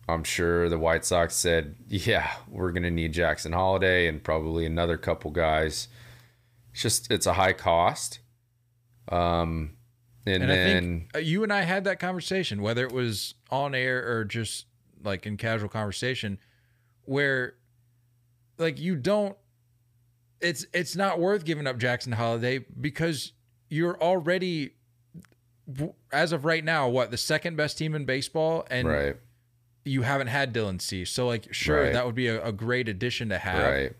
[0.08, 4.98] I'm sure the White Sox said, yeah, we're gonna need Jackson Holliday and probably another
[4.98, 5.88] couple guys.
[6.72, 8.18] It's just it's a high cost.
[9.08, 9.76] Um,
[10.26, 13.74] and, And I think uh, you and I had that conversation, whether it was on
[13.74, 14.66] air or just
[15.02, 16.38] like in casual conversation,
[17.02, 17.54] where
[18.58, 19.36] like you don't
[20.40, 23.32] it's it's not worth giving up Jackson Holliday because
[23.68, 24.74] you're already
[26.12, 29.16] as of right now what the second best team in baseball and right,
[29.84, 31.04] you haven't had Dylan C.
[31.04, 31.92] So like sure Right.
[31.92, 33.72] that would be a, a great addition to have.
[33.72, 33.92] right,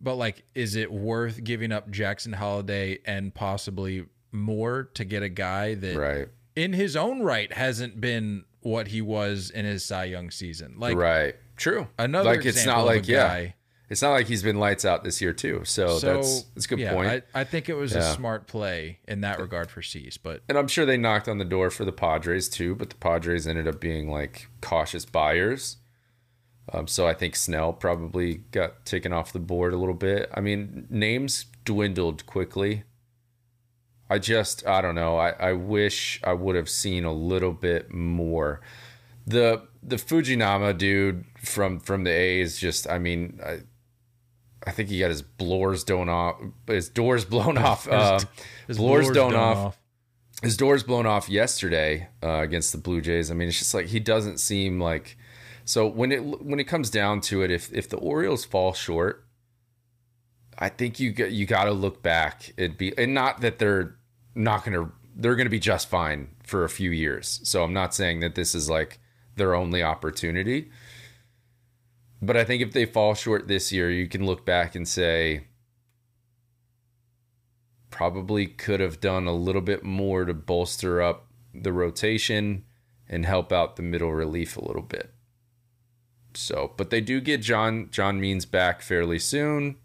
[0.00, 5.28] But like, is it worth giving up Jackson Holliday and possibly more to get a
[5.28, 10.04] guy that right, in his own right hasn't been what he was in his Cy
[10.04, 10.74] Young season?
[10.78, 11.34] Like right.
[11.56, 11.86] True.
[11.98, 13.50] another like it's not like yeah,
[13.92, 15.62] it's not like he's been lights out this year too.
[15.64, 17.24] So, So that's that's a good yeah, point.
[17.34, 20.56] I, I think it was a smart play in that regard for Cease, but and
[20.56, 23.68] I'm sure they knocked on the door for the Padres too, but the Padres ended
[23.68, 25.76] up being like cautious buyers.
[26.72, 30.30] Um, so I think Snell probably got taken off the board a little bit.
[30.32, 32.84] I mean, names dwindled quickly.
[34.12, 35.16] I just, I don't know.
[35.16, 38.60] I, I wish I would have seen a little bit more.
[39.26, 43.60] The the Fujinami dude from from the A's just, I mean, I,
[44.66, 46.36] I think he got his blowers blown off,
[46.66, 47.88] his doors blown off.
[47.88, 48.18] Uh,
[48.66, 49.78] his blowers blowers blown done off
[50.42, 53.30] his doors blown off yesterday uh, against the Blue Jays.
[53.30, 55.16] I mean, it's just like he doesn't seem like.
[55.64, 59.24] So when it when it comes down to it, if if the Orioles fall short,
[60.58, 62.52] I think you got you got to look back.
[62.56, 63.96] It'd be and not that they're
[64.34, 67.40] not gonna they're gonna be just fine for a few years.
[67.44, 68.98] So I'm not saying that this is like
[69.36, 70.70] their only opportunity.
[72.20, 75.46] But I think if they fall short this year, you can look back and say,
[77.90, 82.64] probably could have done a little bit more to bolster up the rotation
[83.08, 85.12] and help out the middle relief a little bit.
[86.34, 89.76] So, but they do get John John Means back fairly soon.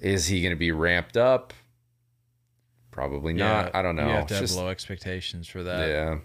[0.00, 1.52] Is he going to be ramped up?
[2.92, 3.74] Probably not.
[3.74, 4.06] I don't know.
[4.06, 5.88] You have to have just- low expectations for that.
[5.88, 6.18] yeah.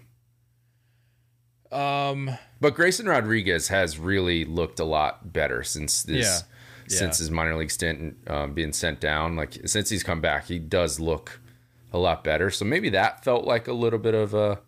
[2.10, 2.30] Um.
[2.60, 6.38] But Grayson Rodriguez has really looked a lot better since this Yeah.
[6.90, 6.96] Yeah.
[6.98, 9.36] since his minor league stint um, being sent down.
[9.36, 11.40] Like since he's come back, he does look
[11.92, 12.50] a lot better.
[12.50, 14.60] So maybe that felt like a little bit of a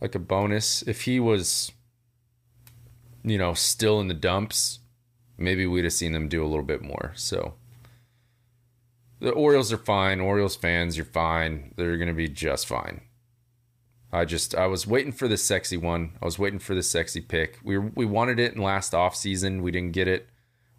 [0.00, 0.80] like a bonus.
[0.82, 1.72] If he was,
[3.22, 4.78] you know, still in the dumps,
[5.36, 7.12] maybe we'd have seen them do a little bit more.
[7.16, 7.54] So
[9.24, 10.20] the Orioles are fine.
[10.20, 11.72] Orioles fans, you're fine.
[11.76, 13.00] They're gonna be just fine.
[14.12, 16.16] I just I was waiting for the sexy one.
[16.22, 17.58] I was waiting for the sexy pick.
[17.64, 19.62] We we wanted it in last off season.
[19.62, 20.28] We didn't get it.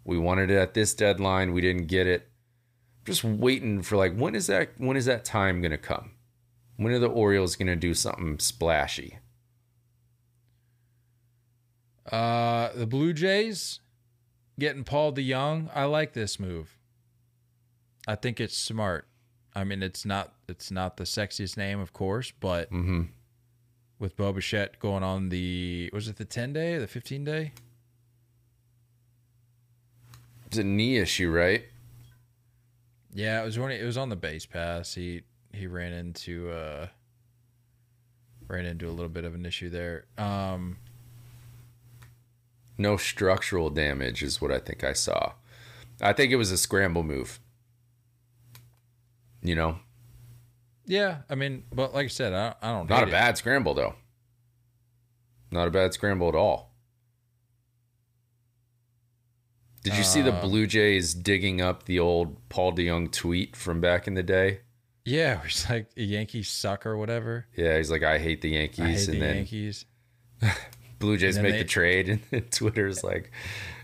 [0.04, 1.52] We wanted it at this deadline.
[1.52, 2.28] We didn't get it.
[3.04, 6.12] Just waiting for like when is that when is that time gonna come?
[6.76, 9.18] When are the Orioles gonna do something splashy?
[12.10, 13.80] Uh, the Blue Jays
[14.58, 15.68] getting Paul DeJong.
[15.74, 16.75] I like this move.
[18.06, 19.06] I think it's smart.
[19.54, 23.02] I mean, it's not it's not the sexiest name, of course, but Mm-hmm.
[23.98, 27.52] with Bo Bichette going on the was it the ten day, the fifteen day?
[30.46, 31.64] It's a knee issue, right?
[33.12, 34.94] Yeah, it was when it was on the base pass.
[34.94, 36.88] He he ran into uh
[38.48, 40.04] ran into a little bit of an issue there.
[40.18, 40.76] Um,
[42.78, 45.32] No structural damage is what I think I saw.
[46.00, 47.40] I think it was a scramble move.
[49.42, 49.78] You know,
[50.86, 52.96] yeah, I mean, but like I said, I, I don't know.
[52.96, 53.12] not a it.
[53.12, 53.94] bad scramble though.
[55.50, 56.72] Not a bad scramble at all.
[59.82, 63.80] Did you see the Uh, Blue Jays digging up the old Paul DeJong tweet from
[63.80, 64.60] back in the day?
[65.04, 67.46] Yeah, he's like a Yankees suck or whatever.
[67.56, 69.84] Yeah, he's like, I hate the Yankees, hate and the then Yankees.
[70.98, 73.30] Blue Jays make then the trade, and Twitter's like,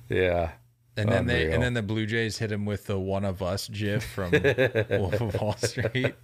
[0.09, 0.53] yeah.
[0.97, 3.68] And then they and then the Blue Jays hit him with the one of us
[3.68, 4.30] gif from
[4.90, 6.14] Wolf of Wall Street.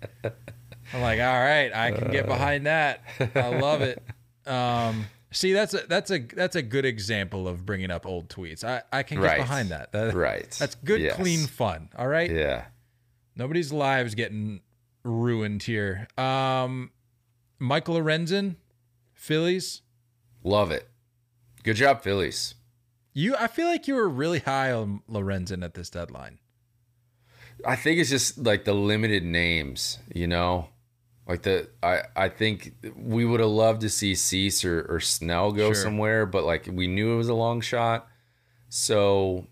[0.92, 3.00] I'm like, all right, I can get behind that.
[3.34, 4.02] I love it.
[4.46, 8.64] Um, see, that's a that's a that's a good example of bringing up old tweets.
[8.64, 9.36] I I can get Right.
[9.36, 9.92] behind that.
[9.92, 10.50] That- Right.
[10.58, 11.16] That's good, Yes.
[11.16, 11.90] clean fun.
[11.98, 12.30] All right.
[12.30, 12.64] Yeah.
[13.36, 14.62] Nobody's lives getting
[15.04, 16.08] ruined here.
[16.16, 16.92] Um,
[17.58, 18.56] Michael Lorenzen,
[19.12, 19.82] Phillies.
[20.42, 20.88] Love it.
[21.62, 22.54] Good job, Phillies.
[23.18, 26.38] You, I feel like you were really high on Lorenzen at this deadline.
[27.66, 30.68] I think it's just like the limited names, you know?
[31.26, 35.50] Like the I I think we would have loved to see Cease or, or Snell
[35.50, 35.74] go Sure.
[35.74, 38.06] somewhere, but like we knew it was a long shot.
[38.68, 39.48] So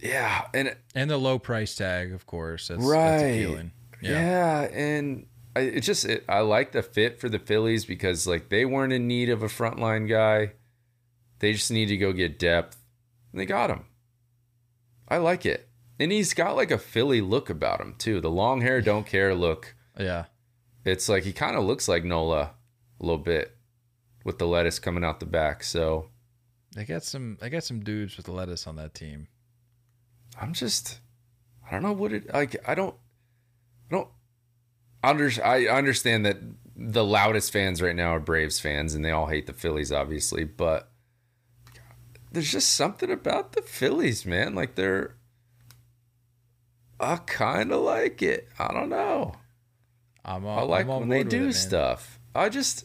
[0.00, 2.68] yeah, and And the low price tag, of course.
[2.68, 3.16] That's, that's Right.
[3.16, 3.72] appealing.
[4.00, 5.26] yeah, and
[5.56, 8.92] I, it just it, I like the fit for the Phillies because like they weren't
[8.92, 10.52] in need of a frontline guy.
[11.42, 12.78] They just need to go get depth,
[13.32, 13.86] and they got him.
[15.08, 15.68] I like it,
[15.98, 18.20] and he's got like a Philly look about him too.
[18.20, 19.74] The long hair, don't care look.
[19.98, 20.26] Yeah.
[20.84, 22.52] It's like he kind of looks like Nola
[23.00, 23.56] a little bit
[24.24, 25.64] with the lettuce coming out the back.
[25.64, 26.10] So
[26.76, 29.26] They got some they got some dudes with lettuce on that team.
[30.40, 31.00] I'm just
[31.66, 32.94] I don't know what it like I don't
[33.90, 34.08] I don't
[35.02, 36.38] under I understand that
[36.76, 40.44] the loudest fans right now are Braves fans and they all hate the Phillies obviously,
[40.44, 40.91] but
[42.32, 44.54] there's just something about the Phillies, man.
[44.54, 45.16] Like they're
[46.98, 48.48] I kind of like it.
[48.58, 49.34] I don't know.
[50.24, 52.20] I'm I like when they with it, do stuff.
[52.34, 52.84] I just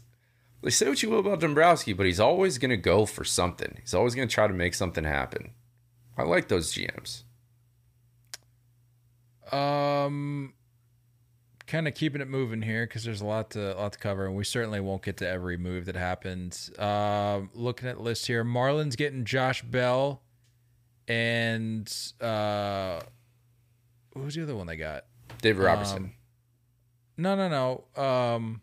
[0.64, 3.78] they say what you will about Dombrowski, but he's always gonna go for something.
[3.80, 5.52] He's always gonna try to make something happen.
[6.18, 7.24] I like those GMs.
[9.54, 10.54] Um,
[11.68, 14.36] kind of keeping it moving here because there's a lot to lot to cover, and
[14.36, 16.72] we certainly won't get to every move that happens.
[16.80, 20.22] Um, looking at the list here, Marlins getting Josh Bell,
[21.07, 23.01] and uh,
[24.13, 25.05] who's the other one they got?
[25.41, 26.03] David Robertson.
[26.05, 26.13] Um,
[27.18, 28.01] No, no, no.
[28.01, 28.61] Um,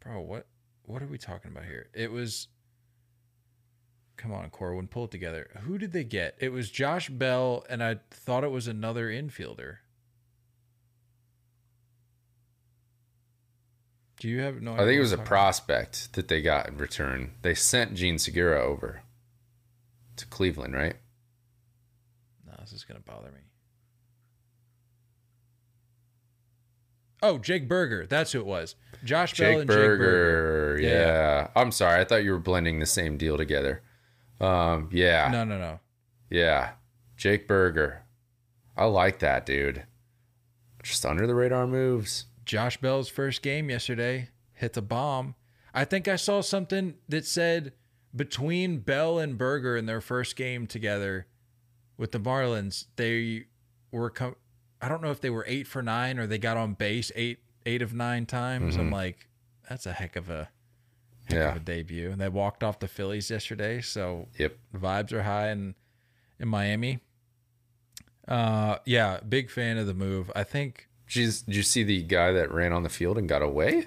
[0.00, 0.46] bro, what
[0.84, 1.88] what are we talking about here?
[1.94, 2.48] It was.
[4.16, 5.48] Come on, Corwin, pull it together.
[5.62, 6.36] Who did they get?
[6.38, 9.78] It was Josh Bell, and I thought it was another infielder.
[14.20, 14.74] Do you have no?
[14.74, 17.32] I think it was a prospect that they got in return.
[17.42, 19.02] They sent Jean Segura over
[20.14, 20.94] to Cleveland, right?
[22.46, 23.40] No, this is gonna bother me.
[27.20, 28.06] Oh, Jake Burger.
[28.06, 28.76] That's who it was.
[29.04, 29.96] Josh Bell Jake and Jake Burger.
[30.76, 30.82] Burger.
[30.82, 32.00] Yeah, Yeah, I'm sorry.
[32.00, 33.82] I thought you were blending the same deal together.
[34.42, 35.28] Um, yeah.
[35.30, 35.80] No, no, no.
[36.30, 36.72] Yeah.
[37.16, 38.02] Jake Burger.
[38.76, 39.84] I like that, dude.
[40.82, 42.26] Just under the radar moves.
[42.44, 45.34] Josh Bell's first game yesterday hit the bomb.
[45.72, 47.72] I think I saw something that said
[48.14, 51.26] between Bell and Burger in their first game together
[51.96, 53.44] with the Marlins, they
[53.90, 54.36] were com-
[54.80, 57.38] I don't know if they were 8 for 9 or they got on base 8
[57.64, 58.76] 8 of 9 times.
[58.76, 59.28] I'm like
[59.68, 60.50] that's a heck of a
[61.26, 61.50] heck Yeah.
[61.50, 62.10] of a debut.
[62.10, 64.56] And they walked off the Phillies yesterday, so Yep.
[64.72, 65.74] the vibes are high in
[66.38, 67.00] in Miami.
[68.28, 70.30] Uh yeah, big fan of the move.
[70.34, 73.42] I think you, did you see the guy that ran on the field and got
[73.42, 73.86] away?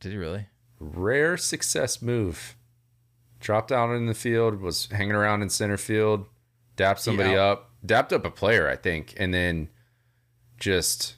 [0.00, 0.46] did he really?
[0.78, 2.56] Rare success move.
[3.40, 6.26] Dropped out in the field, was hanging around in center field,
[6.76, 7.42] dapped somebody Yeah.
[7.46, 9.70] up, dapped up a player, I think, and then
[10.58, 11.16] just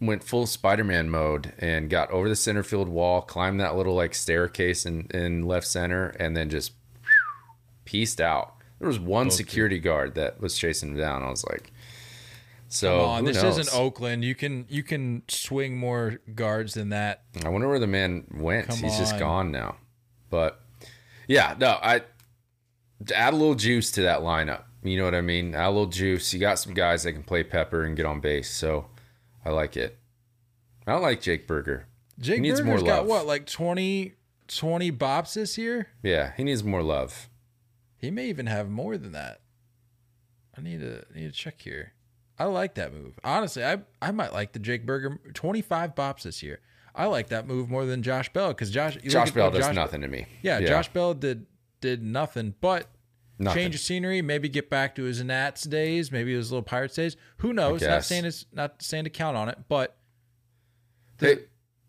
[0.00, 4.14] went full Spider-Man mode and got over the center field wall, climbed that little like
[4.14, 6.72] staircase in, in left center, and then just
[7.84, 8.54] pieced out.
[8.78, 11.22] There was one security guard that was chasing him down.
[11.22, 11.72] I was like,
[12.68, 13.58] so on, this knows?
[13.58, 14.24] isn't Oakland.
[14.24, 17.22] You can you can swing more guards than that.
[17.44, 18.68] I wonder where the man went.
[18.68, 19.76] Come He's just gone now.
[20.28, 20.60] But
[21.28, 22.02] yeah, no, I
[23.14, 24.64] add a little juice to that lineup.
[24.82, 25.54] You know what I mean?
[25.54, 26.34] Add a little juice.
[26.34, 28.86] You got some guys that can play pepper and get on base, so
[29.44, 29.98] I like it.
[30.86, 31.86] I like Jake Burger.
[32.18, 34.14] Jake He needs Burger's more got what, like 20,
[34.48, 35.88] 20 bops this year?
[36.02, 37.28] Yeah, he needs more love.
[37.96, 39.40] He may even have more than that.
[40.56, 41.92] I need to need to check here.
[42.38, 43.18] I like that move.
[43.24, 46.60] Honestly, I I might like the Jake Burger twenty five bops this year.
[46.94, 50.00] I like that move more than Josh Bell because Josh Josh Bell does Josh- nothing
[50.02, 50.26] to me.
[50.42, 51.46] Yeah, Josh Bell did
[51.80, 52.86] did nothing but
[53.38, 53.62] Nothing.
[53.62, 54.22] change of scenery.
[54.22, 56.12] Maybe get back to his Nats days.
[56.12, 57.16] Maybe his little Pirates days.
[57.38, 57.82] Who knows?
[57.82, 59.96] Not saying it's not saying to count on it, but
[61.18, 61.38] Hey,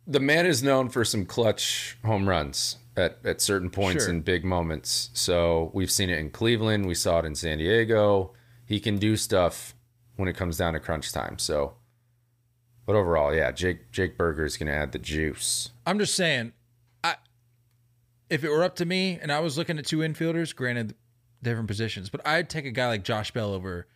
[0.08, 4.14] the man is known for some clutch home runs at, at certain points Sure.
[4.14, 5.10] in big moments.
[5.14, 6.86] So we've seen it in Cleveland.
[6.86, 8.34] We saw it in San Diego.
[8.66, 9.76] He can do stuff
[10.16, 11.38] when it comes down to crunch time.
[11.39, 11.76] So
[12.86, 15.72] But overall, yeah, Jake Jake Burger is going to add the juice.
[15.86, 16.54] I'm just saying,
[17.04, 17.16] I
[18.30, 20.96] if it were up to me and I was looking at two infielders, granted
[21.46, 23.88] different positions, but I'd take a guy like Josh Bell over.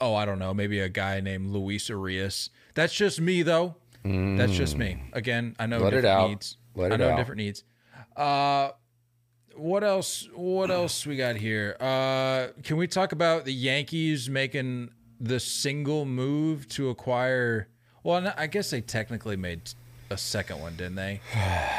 [0.00, 2.50] Oh, I don't know, maybe a guy named Luis Arraez.
[2.74, 3.76] That's just me, though.
[4.04, 5.02] That's just me.
[5.12, 6.56] Again, I know Let it different needs.
[6.74, 7.16] Let I know out.
[7.16, 7.64] different needs.
[8.16, 8.70] Uh,
[9.56, 10.28] what else?
[10.34, 11.76] What else we got here?
[11.80, 14.90] Uh, can we talk about the Yankees making
[15.20, 17.68] the single move to acquire?
[18.04, 19.62] Well, I guess they technically made
[20.10, 21.20] a second one, didn't they?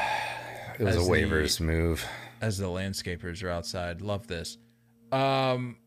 [0.79, 2.05] It was As a the- waivers move.
[2.41, 4.57] As the landscapers are outside, love this.
[5.11, 5.77] Um,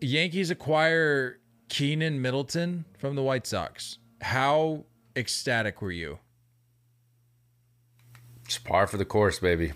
[0.00, 1.38] Yankees acquire
[1.68, 3.98] Keynan Middleton from the White Sox.
[4.20, 4.84] How
[5.16, 6.18] ecstatic were you?
[8.44, 9.72] It's par for the course, baby.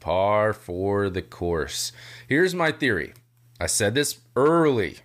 [0.00, 1.92] Par for the course.
[2.28, 3.14] Here's my theory.
[3.60, 4.98] I said this early.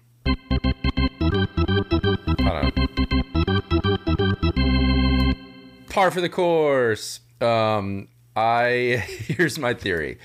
[5.89, 7.19] Par for the course.
[7.39, 10.17] Um, I here's my theory.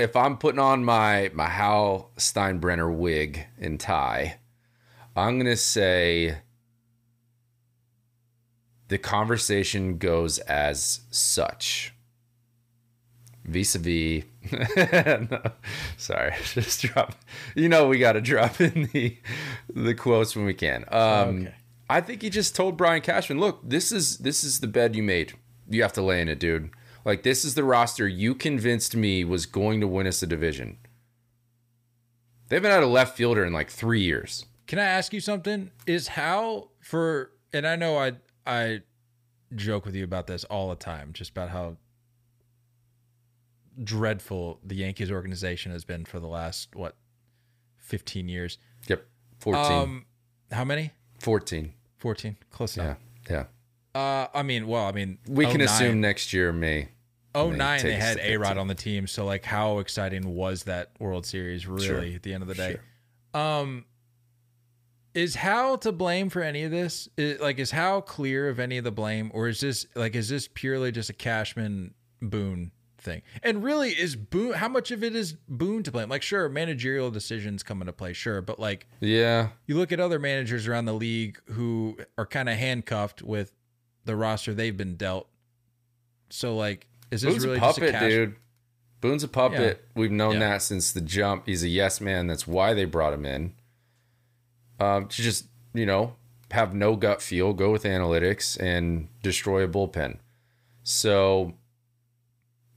[0.00, 4.38] If I'm putting on my my Hal Steinbrenner wig and tie,
[5.14, 6.38] I'm gonna say
[8.88, 11.92] the conversation goes as such.
[13.44, 14.24] Vis-a-vis.
[15.30, 15.42] no,
[15.96, 17.14] sorry, just drop.
[17.54, 19.18] You know we got to drop in the
[19.72, 20.84] the quotes when we can.
[20.88, 21.54] Um, Okay.
[21.88, 25.02] I think he just told Brian Cashman, "Look, this is this is the bed you
[25.02, 25.34] made.
[25.68, 26.70] You have to lay in it, dude.
[27.04, 30.78] Like this is the roster you convinced me was going to win us a division.
[32.48, 34.46] They haven't had a left fielder in like three years.
[34.66, 35.70] Can I ask you something?
[35.86, 38.12] Is how for and I know I
[38.46, 38.80] I
[39.54, 41.76] joke with you about this all the time, just about how
[43.82, 46.96] dreadful the Yankees organization has been for the last what
[47.78, 48.58] 15 years.
[48.88, 49.06] Yep,
[49.38, 49.72] 14.
[49.72, 50.06] Um
[50.52, 50.92] how many?
[51.20, 51.72] 14.
[51.98, 52.36] 14.
[52.50, 52.98] Close enough.
[53.28, 53.44] Yeah, yeah.
[53.94, 56.88] Uh I mean, well, I mean We can assume next year may.
[57.34, 59.06] Oh nine, they had A Rod on the team.
[59.06, 61.66] So like, how exciting was that World Series?
[61.66, 62.00] Really, Sure.
[62.00, 62.78] at the end of the day,
[63.34, 63.40] Sure.
[63.40, 63.84] um,
[65.14, 67.08] is Hal to blame for any of this?
[67.16, 70.28] Is, like, is Hal clear of any of the blame, or is this like, is
[70.28, 73.22] this purely just a Cashman Boone thing?
[73.42, 74.54] And really, is Boone?
[74.54, 76.08] How much of it is Boone to blame?
[76.08, 80.18] Like, sure, managerial decisions come into play, sure, but like, Yeah, you look at other
[80.18, 83.52] managers around the league who are kind of handcuffed with
[84.04, 85.28] the roster they've been dealt.
[86.30, 88.10] So like, is this Boone's really a just a puppet, cash?
[88.10, 88.36] dude.
[89.00, 89.84] Boone's a puppet.
[89.94, 90.40] We've known Yeah.
[90.50, 91.46] that since the jump.
[91.46, 92.26] He's a yes man.
[92.26, 93.54] That's why they brought him in.
[94.78, 96.14] Um, to just you know
[96.50, 100.18] have no gut feel, go with analytics, and destroy a bullpen.
[100.82, 101.54] So,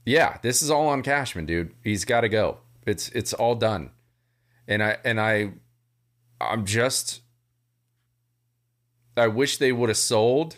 [0.06, 1.72] yeah, this is all on Cashman, dude.
[1.82, 2.58] He's got to go.
[2.86, 3.90] It's it's all done.
[4.68, 5.52] And I and I,
[6.40, 7.20] I'm just.
[9.16, 10.56] I wish they would have sold.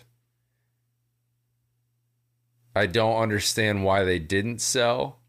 [2.77, 5.21] I don't understand why they didn't sell.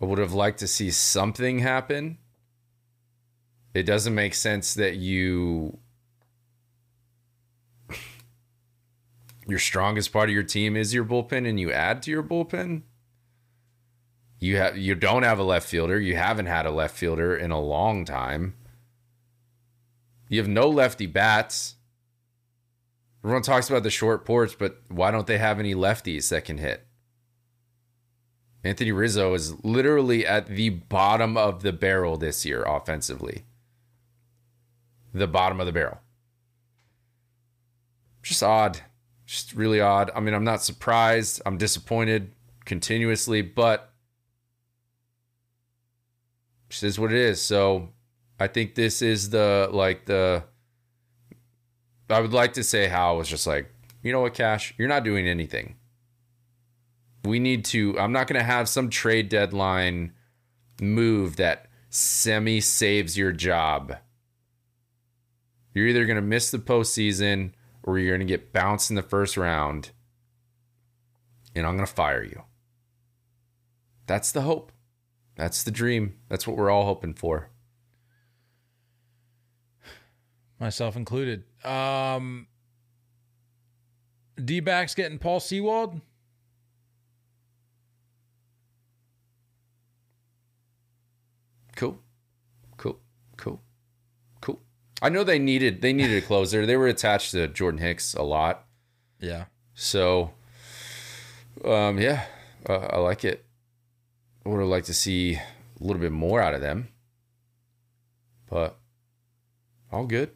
[0.00, 2.16] I would have liked to see something happen.
[3.74, 5.78] It doesn't make sense that you
[9.46, 12.82] your strongest part of your team is your bullpen and you add to your bullpen.
[14.38, 16.00] You have you don't have a left fielder.
[16.00, 18.54] You haven't had a left fielder in a long time.
[20.30, 21.75] You have no lefty bats.
[23.22, 26.58] Everyone talks about the short porch, but why don't they have any lefties that can
[26.58, 26.86] hit?
[28.64, 33.44] Anthony Rizzo is literally at the bottom of the barrel this year offensively.
[35.12, 36.00] The bottom of the barrel.
[38.22, 38.80] Just odd.
[39.24, 40.10] Just really odd.
[40.14, 41.40] I mean, I'm not surprised.
[41.46, 42.32] I'm disappointed
[42.64, 43.92] continuously, but
[46.68, 47.40] this is what it is.
[47.40, 47.90] So
[48.38, 50.44] I think this is the like the
[52.08, 54.88] I would like to say how I was just like, you know what, Cash, you're
[54.88, 55.76] not doing anything.
[57.24, 57.98] We need to.
[57.98, 60.12] I'm not going to have some trade deadline
[60.80, 63.96] move that semi saves your job.
[65.74, 67.52] You're either going to miss the postseason
[67.82, 69.90] or you're going to get bounced in the first round,
[71.54, 72.42] and I'm going to fire you.
[74.06, 74.72] That's the hope.
[75.34, 76.14] That's the dream.
[76.28, 77.50] That's what we're all hoping for.
[80.58, 81.44] Myself included.
[81.64, 82.46] Um,
[84.42, 86.00] D backs getting Paul Sewald.
[91.76, 91.98] Cool.
[92.78, 92.98] Cool.
[93.36, 93.60] Cool.
[94.40, 94.60] Cool.
[95.02, 96.64] I know they needed they needed a closer.
[96.64, 98.64] They were attached to Jordan Hicks a lot.
[99.20, 100.32] Yeah, So
[101.64, 102.24] um yeah,
[102.68, 103.44] uh, I like it.
[104.44, 105.42] I would have liked to see a
[105.80, 106.88] little bit more out of them.
[108.48, 108.78] But
[109.90, 110.30] all good.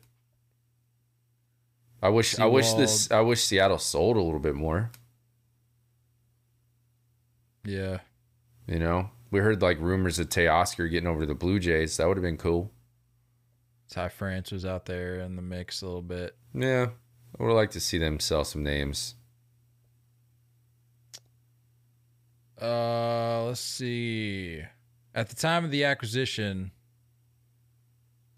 [2.02, 4.90] I wish I wish this I wish Seattle sold a little bit more.
[7.64, 7.98] Yeah.
[8.66, 11.96] You know, we heard like rumors of Tay Teoscar getting over to the Blue Jays.
[11.96, 12.70] That would have been cool.
[13.90, 16.36] Ty France was out there in the mix a little bit.
[16.54, 16.90] Yeah,
[17.38, 19.16] I would have liked to see them sell some names.
[22.60, 24.62] Uh, let's see.
[25.14, 26.70] At the time of the acquisition,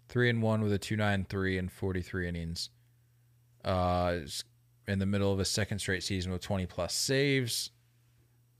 [0.09, 2.69] three and one with a two nine three and forty three innings.
[3.63, 4.19] Uh,
[4.87, 7.71] in the middle of a second straight season with twenty plus saves.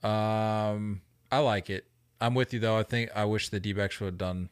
[0.02, 1.86] Um, I like it.
[2.20, 2.78] I'm with you though.
[2.78, 4.48] I think I wish the D-backs would have done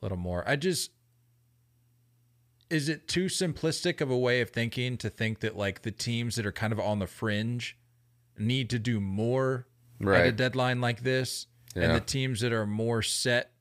[0.00, 0.44] a little more.
[0.46, 0.90] I just
[2.70, 6.36] is it too simplistic of a way of thinking to think that like the teams
[6.36, 7.78] that are kind of on the fringe
[8.38, 9.66] need to do more
[10.00, 10.20] right.
[10.20, 13.52] at a deadline like this, and the teams that are more set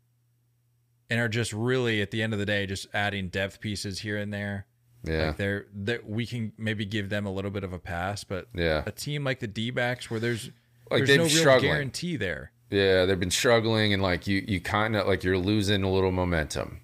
[1.09, 4.17] and are just really at the end of the day just adding depth pieces here
[4.17, 4.65] and there.
[5.08, 5.28] Yeah.
[5.28, 8.47] Like they're that we can maybe give them a little bit of a pass, but
[8.53, 8.84] Yeah.
[8.86, 10.51] a team like the D backs where there's
[10.91, 11.72] Like there's no real struggling.
[11.72, 12.51] guarantee there.
[12.70, 16.12] Yeah, they've been struggling and like you you kind of like you're losing a little
[16.12, 16.82] momentum.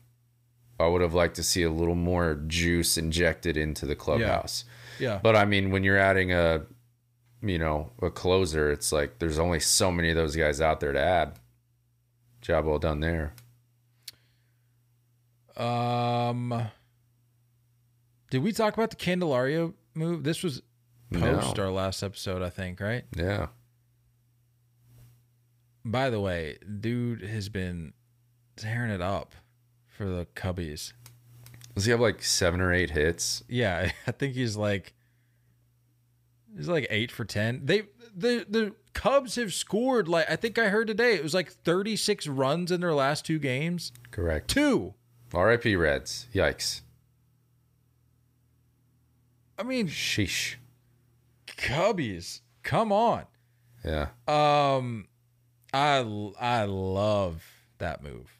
[0.79, 4.65] I would have liked to see a little more juice injected into the clubhouse.
[4.99, 5.19] Yeah.
[5.21, 6.63] But I mean, when you're adding a
[7.41, 10.93] you know, a closer, it's like there's only so many of those guys out there
[10.93, 11.33] to add.
[12.41, 13.33] Job well done there.
[15.55, 16.69] Um
[18.33, 20.23] Did we talk about the Candelario move?
[20.23, 20.63] This was
[21.13, 21.63] post No.
[21.65, 23.03] our last episode, I think, right?
[23.15, 23.49] Yeah.
[25.85, 27.93] By the way, dude has been
[28.55, 29.35] tearing it up
[29.87, 30.93] for the Cubbies.
[31.75, 33.43] Does he have like seven or eight hits?
[33.47, 34.95] Yeah, I think he's like
[36.57, 37.61] he's like eight for ten.
[37.63, 37.83] They
[38.15, 41.95] the the Cubs have scored like I think I heard today it was like thirty
[41.95, 43.91] six runs in their last two games.
[44.09, 44.47] Correct.
[44.47, 44.95] Two.
[45.35, 45.75] R.I.P.
[45.75, 46.27] Reds.
[46.33, 46.81] Yikes.
[49.57, 50.55] I mean, Sheesh.
[51.47, 53.25] Cubbies, come on.
[53.85, 54.07] Yeah.
[54.27, 55.07] Um,
[55.73, 55.97] I
[56.39, 57.43] I love
[57.77, 58.37] that move.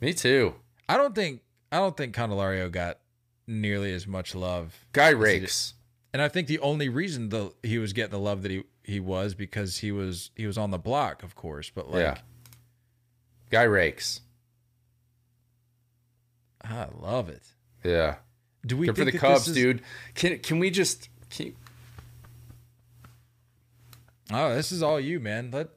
[0.00, 0.54] Me too.
[0.88, 1.40] I don't think
[1.72, 2.98] I don't think Candelario got
[3.46, 5.74] nearly as much love, Guy rakes.
[6.12, 9.00] and I think the only reason the he was getting the love that he he
[9.00, 11.70] was because he was he was on the block, of course.
[11.70, 12.18] But like, yeah.
[13.50, 14.20] Guy rakes.
[16.62, 17.44] I love it.
[17.84, 18.16] Yeah.
[18.66, 19.82] Do we Good for the Cubs, is- dude.
[20.14, 21.54] Can can we just can,
[24.32, 25.50] Oh, this is all you, man.
[25.52, 25.68] Let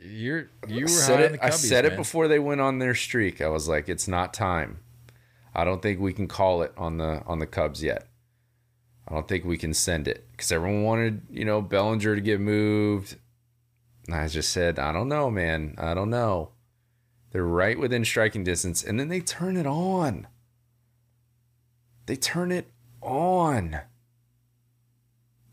[0.00, 1.26] you're you were I said high it.
[1.26, 3.40] on the I Cubbies, said it before they went on their streak.
[3.40, 4.80] I was like, it's not time.
[5.54, 8.08] I don't think we can call it on the on the Cubs yet.
[9.06, 12.40] I don't think we can send it because everyone wanted you know Bellinger to get
[12.40, 13.16] moved.
[14.06, 15.76] And I just said, I don't know, man.
[15.78, 16.50] I don't know.
[17.30, 20.26] They're right within striking distance, and then they turn it on.
[22.06, 23.80] They turn it on.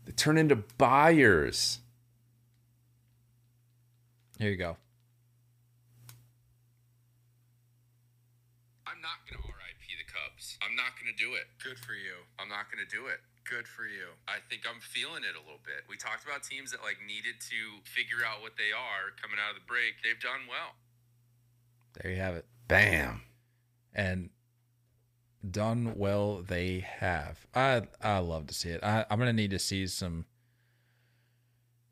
[0.04, 1.78] They turn into buyers.
[4.38, 4.76] Here you go.
[8.86, 10.58] I'm not going to RIP the Cubs.
[10.60, 11.46] I'm not going to do it.
[11.62, 12.26] Good for you.
[12.38, 13.20] I'm not going to do it.
[13.48, 14.18] Good for you.
[14.28, 15.86] I think I'm feeling it a little bit.
[15.88, 19.54] We talked about teams that like needed to figure out what they are coming out
[19.54, 20.02] of the break.
[20.02, 20.76] They've done well.
[21.96, 22.46] There you have it.
[22.68, 23.22] Bam.
[23.94, 24.30] and
[25.48, 27.46] done well they have.
[27.54, 28.82] I I love to see it.
[28.82, 30.26] I, I'm gonna need to see some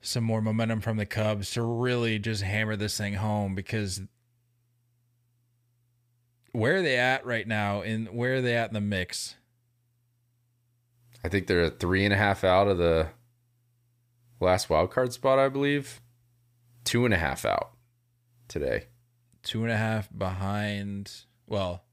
[0.00, 4.00] some more momentum from the Cubs to really just hammer this thing home because
[6.52, 7.82] where are they at right now?
[7.82, 9.36] and where are they at in the mix?
[11.22, 13.08] I think they're a three and a half out of the
[14.40, 16.00] last wild card spot, I believe.
[16.84, 17.72] Two and a half out
[18.48, 18.86] today.
[19.42, 21.12] Two and a half behind.
[21.46, 21.84] Well,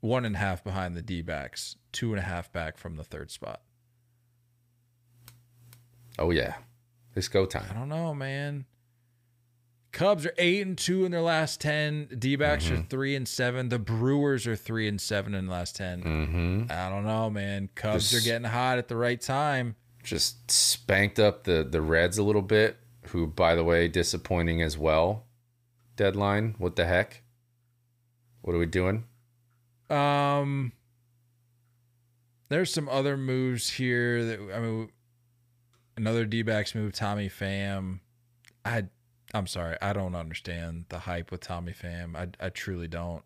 [0.00, 1.76] one and a half behind the D backs.
[1.92, 3.60] Two and a half back from the third spot.
[6.18, 6.54] Oh yeah.
[7.16, 7.66] It's go time.
[7.70, 8.66] I don't know, man.
[9.92, 12.08] Cubs are eight and two in their last ten.
[12.16, 13.68] D backs are three and seven.
[13.70, 16.62] The Brewers are three and seven in the last 10 Mm-hmm.
[16.70, 17.68] I don't know, man.
[17.74, 19.74] Cubs This- are getting hot at the right time.
[20.04, 22.76] Just spanked up the the Reds a little bit,
[23.08, 25.24] who by the way, disappointing as well.
[25.96, 26.54] Deadline.
[26.58, 27.22] What the heck?
[28.42, 29.04] What are we doing?
[29.90, 30.72] Um,
[32.48, 34.90] there's some other moves here that I mean,
[35.96, 36.92] another D backs move.
[36.92, 38.00] Tommy Pham.
[38.64, 38.84] I,
[39.34, 42.14] I'm sorry, I don't understand the hype with Tommy Pham.
[42.16, 43.22] I, I truly don't.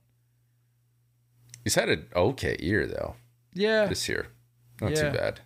[1.65, 3.17] He's had an okay year though.
[3.53, 4.29] Yeah, This year.
[4.81, 5.11] Not Yeah.
[5.11, 5.41] too bad.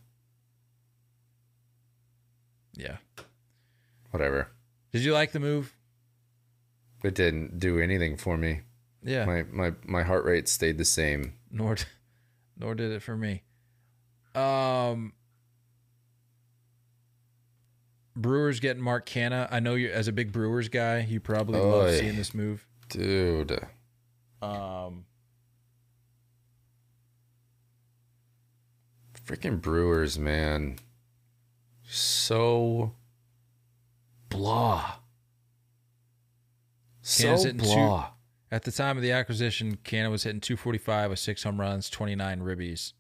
[2.76, 2.96] yeah.
[4.10, 4.48] Whatever.
[4.92, 5.74] Did you like the move?
[7.04, 8.60] It didn't do anything for me.
[9.08, 9.24] Yeah.
[9.24, 11.32] My my my heart rate stayed the same.
[11.50, 11.76] nor
[12.58, 13.42] nor did it for me.
[14.34, 15.14] Um,
[18.14, 19.48] Brewers getting Mark Canha.
[19.50, 22.66] I know you as a big Brewers guy, you probably love seeing this move.
[22.90, 23.58] Dude.
[24.42, 25.04] Um,
[29.26, 30.78] Freaking Brewers, man.
[31.88, 32.92] So
[34.28, 34.96] blah.
[37.02, 38.10] So hitting two- blah.
[38.50, 42.40] At the time of the acquisition, Canha was hitting 245 with six home runs, 29
[42.40, 42.92] ribbies.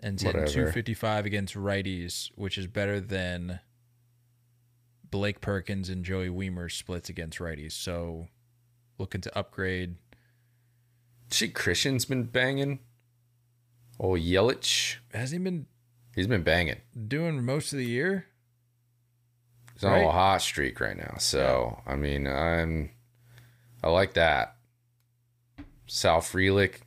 [0.00, 0.52] And hitting Whatever.
[0.52, 3.60] 255 against righties, which is better than
[5.10, 7.72] Blake Perkins and Joey Wiemer's splits against righties.
[7.72, 8.28] So
[8.98, 9.96] looking to upgrade.
[11.30, 12.78] See, Christian's been banging.
[14.00, 14.96] Oh, Yelich.
[15.12, 15.66] Has he been
[16.14, 16.80] He's been banging.
[17.06, 18.26] doing most of the year?
[19.74, 20.12] He's on a Right.
[20.12, 21.16] hot streak right now.
[21.18, 22.90] So, I mean, I'm.
[23.82, 24.56] I like that.
[25.86, 26.80] Sal Frelick,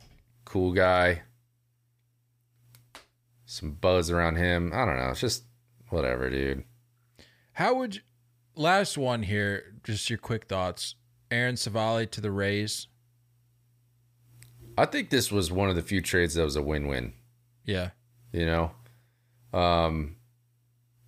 [0.44, 1.22] cool guy.
[3.46, 4.72] Some buzz around him.
[4.74, 5.10] I don't know.
[5.10, 5.44] It's just
[5.90, 6.64] whatever, dude.
[7.54, 8.00] How would you,
[8.54, 9.74] last one here?
[9.84, 10.94] Just your quick thoughts.
[11.30, 12.86] Aaron Civale to the Rays.
[14.78, 17.12] I think this was one of the few trades that was a win-win.
[17.64, 17.90] Yeah,
[18.32, 18.70] You know,
[19.58, 20.16] um,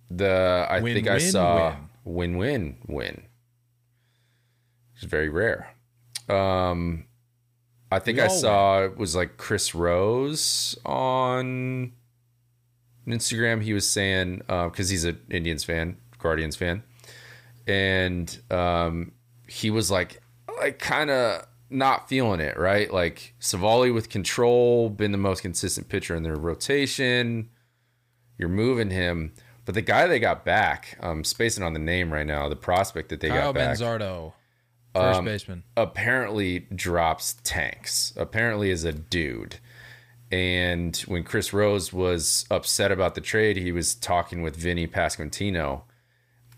[0.09, 1.75] the I Win, think I win, saw
[2.05, 3.23] win-win win.
[4.95, 5.74] It's very rare.
[6.29, 7.05] Um,
[7.91, 11.93] I think I saw it was like Chris Rose on
[13.07, 13.61] Instagram.
[13.61, 16.83] He was saying because he's an Indians fan, Guardians fan,
[17.67, 19.11] and um,
[19.47, 20.21] he was like
[20.59, 22.91] like kind of not feeling it, right?
[22.91, 27.49] Like Civale with control, been the most consistent pitcher in their rotation.
[28.37, 29.33] You're moving him,
[29.65, 33.09] but the guy they got back, um, spacing on the name right now, the prospect
[33.09, 34.33] that they Kyle got back, Manzardo,
[34.95, 35.63] first Um, baseman.
[35.77, 38.13] apparently drops tanks.
[38.17, 39.57] Apparently is a dude.
[40.31, 45.83] And when Chris Rose was upset about the trade, he was talking with Vinny Pasquantino.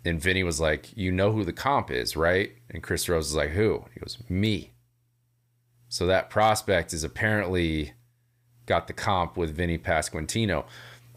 [0.06, 2.52] And Vinny was like, You know who the comp is, right?
[2.70, 3.86] And Chris Rose was like, Who?
[3.94, 4.72] He goes, Me.
[5.90, 7.94] So that prospect is apparently
[8.66, 10.66] got the comp with Vinny Pasquantino.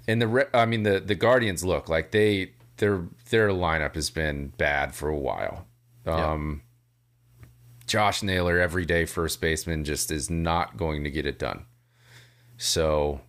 [0.09, 4.49] And the I mean the the Guardians look like they their their lineup has been
[4.57, 5.67] bad for a while.
[6.07, 6.33] Yeah.
[7.91, 11.65] Josh Naylor, everyday first baseman, just is not going to get it done.
[12.57, 13.21] So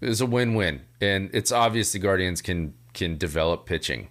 [0.00, 4.08] it's a win-win, and it's obvious the Guardians can can develop pitching.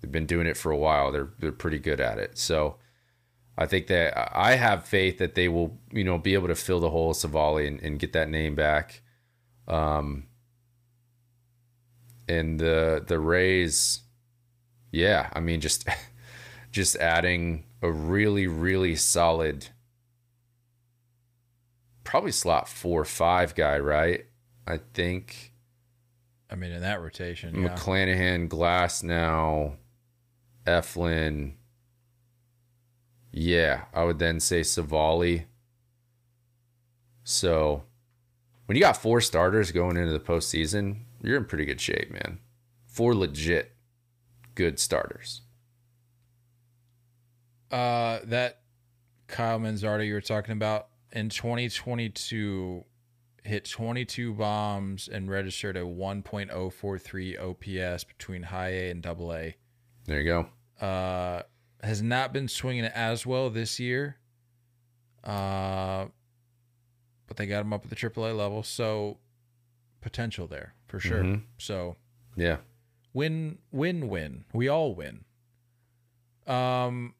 [0.00, 1.10] They've been doing it for a while.
[1.12, 2.36] They're they're pretty good at it.
[2.36, 2.76] So
[3.56, 6.80] I think that I have faith that they will, you know, be able to fill
[6.80, 9.00] the hole of Civale and, and get that name back.
[9.66, 10.26] Um,
[12.28, 14.02] and the the Rays,
[14.92, 15.88] yeah, I mean, just
[16.74, 19.68] just adding a really really solid,
[22.02, 24.26] probably slot four or five guy, right?
[24.66, 25.52] I think
[26.50, 27.68] I mean, in that rotation, yeah.
[28.48, 29.76] Glasnow,
[30.66, 31.52] Eflin.
[33.30, 35.44] Yeah, I would then say Civale.
[37.22, 37.84] So
[38.66, 42.40] when you got four starters going into the postseason, you're in pretty good shape, man.
[42.86, 43.72] Four legit
[44.56, 45.42] good starters.
[47.74, 48.60] Uh, that
[49.26, 52.84] Kyle Manzardo you were talking about in 2022
[53.42, 59.56] hit 22 bombs and registered a 1.043 OPS between high A and double A.
[60.06, 60.24] There you
[60.80, 60.86] go.
[60.86, 61.42] Uh,
[61.82, 64.18] has not been swinging as well this year.
[65.24, 66.06] Uh,
[67.26, 69.18] but they got him up at the AAA level, so
[70.00, 71.24] potential there for sure.
[71.24, 71.42] Mhm.
[71.58, 71.96] So
[72.36, 72.58] Yeah.
[73.12, 75.24] win win win we all win
[76.46, 77.14] um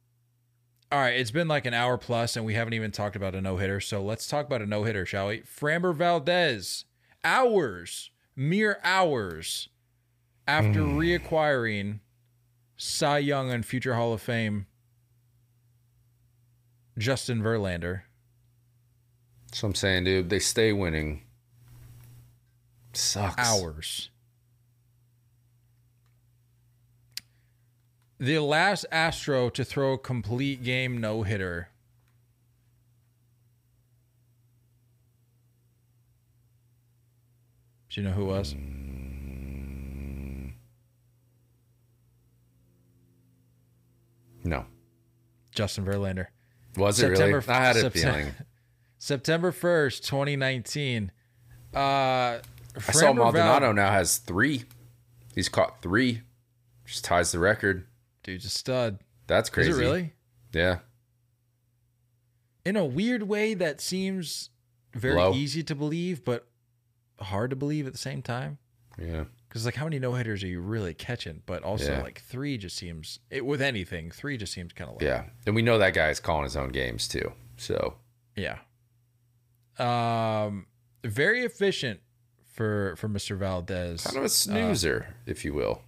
[0.94, 3.40] all right it's been like an hour plus and we haven't even talked about a
[3.40, 6.84] no-hitter so let's talk about a no-hitter shall we framber valdez
[7.24, 9.68] hours mere hours
[10.46, 10.98] after hmm.
[10.98, 12.00] reacquiring
[12.76, 14.66] cy young and future hall of fame
[16.96, 18.02] justin verlander
[19.62, 20.30] what I'm saying, dude.
[20.30, 21.22] They stay winning.
[22.92, 23.34] Sucks.
[23.38, 24.10] hours.
[28.24, 31.68] The last Astro to throw a complete game no hitter.
[37.90, 38.54] Do you know who was?
[44.42, 44.64] No.
[45.54, 46.28] Justin Verlander.
[46.78, 47.34] Was it really?
[47.46, 48.28] I had a feeling.
[48.98, 51.12] September 1st, 2019.
[51.74, 52.40] Uh, I
[52.80, 54.64] saw Framber Val- Maldonado now has three.
[55.34, 56.22] He's caught three.
[56.86, 57.86] Just ties the record.
[58.24, 58.98] Dude's a stud.
[59.28, 59.70] That's crazy.
[59.70, 60.12] Is it really?
[60.52, 60.78] Yeah.
[62.64, 64.50] in a weird way that seems
[64.94, 65.34] very Low.
[65.34, 66.48] easy to believe, but
[67.20, 68.58] hard to believe at the same time.
[68.98, 69.24] Yeah.
[69.48, 71.42] Because like, how many no hitters are you really catching?
[71.46, 72.02] But also, Yeah.
[72.02, 74.10] like three just seems it with anything.
[74.10, 75.24] Three just seems kind of like Yeah.
[75.46, 77.32] And we know that guy is calling his own games too.
[77.56, 77.96] So
[78.36, 78.58] yeah.
[79.78, 80.66] Um,
[81.04, 82.00] very efficient
[82.52, 83.36] for for Mr.
[83.36, 84.04] Valdez.
[84.04, 85.82] kind of a snoozer, if you will.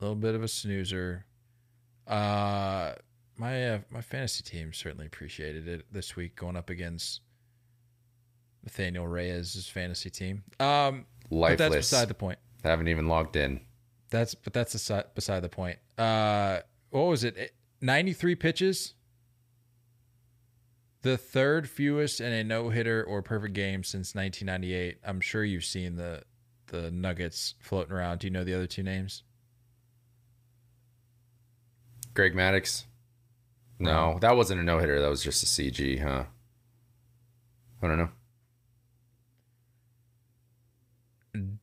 [0.00, 1.26] a little bit of a snoozer.
[2.06, 2.92] Uh,
[3.36, 7.20] my uh, my fantasy team certainly appreciated it this week going up against
[8.62, 10.42] Nathaniel Reyes' fantasy team.
[10.60, 12.38] Um, but that's beside the point.
[12.64, 13.60] I Haven't even logged in.
[14.10, 15.78] That's but that's aside, beside the point.
[15.98, 17.54] Uh, what was it?
[17.80, 18.94] Ninety three pitches.
[21.02, 25.00] The third fewest in a no hitter or perfect game since 1998.
[25.04, 26.22] I'm sure you've seen the
[26.68, 28.20] the Nuggets floating around.
[28.20, 29.22] Do you know the other two names?
[32.14, 32.84] Greg Maddux.
[33.78, 35.00] No, that wasn't a no hitter.
[35.00, 36.24] That was just a CG, huh?
[37.82, 38.08] I don't know.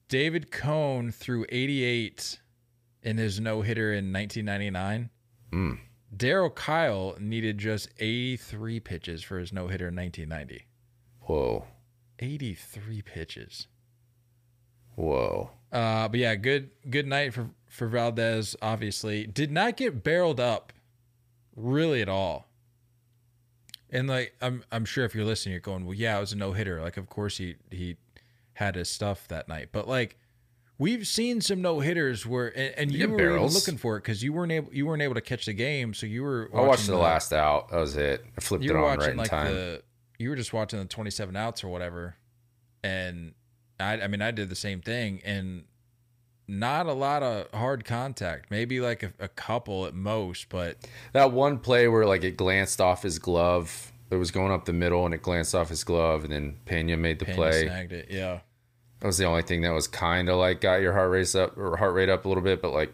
[0.09, 2.39] David Cone threw 88
[3.01, 5.09] in his no hitter in 1999.
[5.53, 5.79] Mm.
[6.15, 10.67] Darryl Kile needed just 83 pitches for his no hitter in 1990.
[11.21, 11.65] Whoa.
[12.19, 13.67] 83 pitches.
[14.95, 15.51] Whoa.
[15.71, 18.55] Uh, but yeah, good good night for for Valdez.
[18.61, 20.73] Obviously, did not get barreled up
[21.55, 22.47] really at all.
[23.89, 26.37] And like I'm I'm sure if you're listening, you're going, well, yeah, it was a
[26.37, 26.81] no hitter.
[26.81, 27.97] Like of course he he
[28.53, 30.17] had his stuff that night, but like
[30.77, 34.01] we've seen some no hitters where and, and You you were even looking for it
[34.01, 36.57] because you weren't able you weren't able to catch the game, so you were I
[36.57, 37.69] watched watching the last out.
[37.69, 38.25] That was it.
[38.37, 39.53] I flipped it on right in like time.
[39.53, 39.83] the
[40.19, 42.15] you were just watching the 27 outs or whatever
[42.83, 43.33] and
[43.81, 45.63] I, I mean i did the same thing and
[46.47, 50.77] not a lot of hard contact maybe like a, a couple at most but
[51.13, 53.91] That one play where like it glanced off his glove.
[54.09, 56.97] It was going up the middle and it glanced off his glove, and then Pena
[56.97, 57.65] made the Pena play.
[57.65, 58.41] snagged it yeah
[58.99, 61.57] That was the only thing that was kind of like got your heart rate up
[61.57, 62.93] or heart rate up a little bit, but like,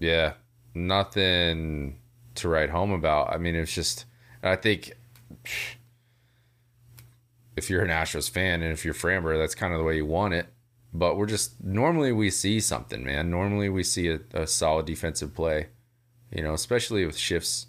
[0.00, 0.32] yeah,
[0.74, 1.98] nothing
[2.34, 3.32] to write home about.
[3.32, 4.04] I mean, it's just,
[4.42, 4.94] I think
[7.58, 10.06] if you're an Astros fan and if you're Framber, that's kind of the way you
[10.06, 10.46] want it.
[10.94, 13.30] But we're just normally we see something, man.
[13.30, 15.68] Normally we see a, a solid defensive play,
[16.32, 17.66] you know, especially with shifts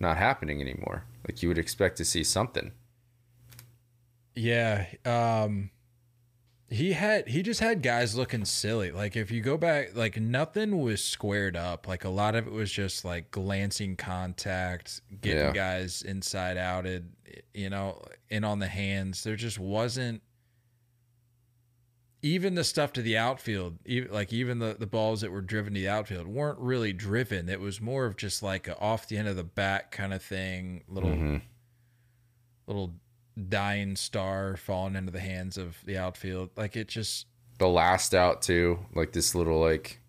[0.00, 1.04] not happening anymore.
[1.28, 2.72] Like you would expect to see something.
[4.34, 5.70] yeah um
[6.68, 10.80] he had he just had guys looking silly like if you go back like nothing
[10.80, 15.52] was squared up like a lot of it was just like glancing contact getting Yeah.
[15.52, 17.12] guys inside outed
[17.54, 20.22] you know in on the hands there just wasn't
[22.22, 25.74] even the stuff to the outfield even, like even the, the balls that were driven
[25.74, 29.16] to the outfield weren't really driven it was more of just like a off the
[29.16, 31.42] end of the bat kind of thing little Mhm.
[32.66, 32.94] little
[33.48, 36.50] dying star falling into the hands of the outfield.
[36.56, 37.26] Like it just
[37.58, 40.00] the last out too, like this little like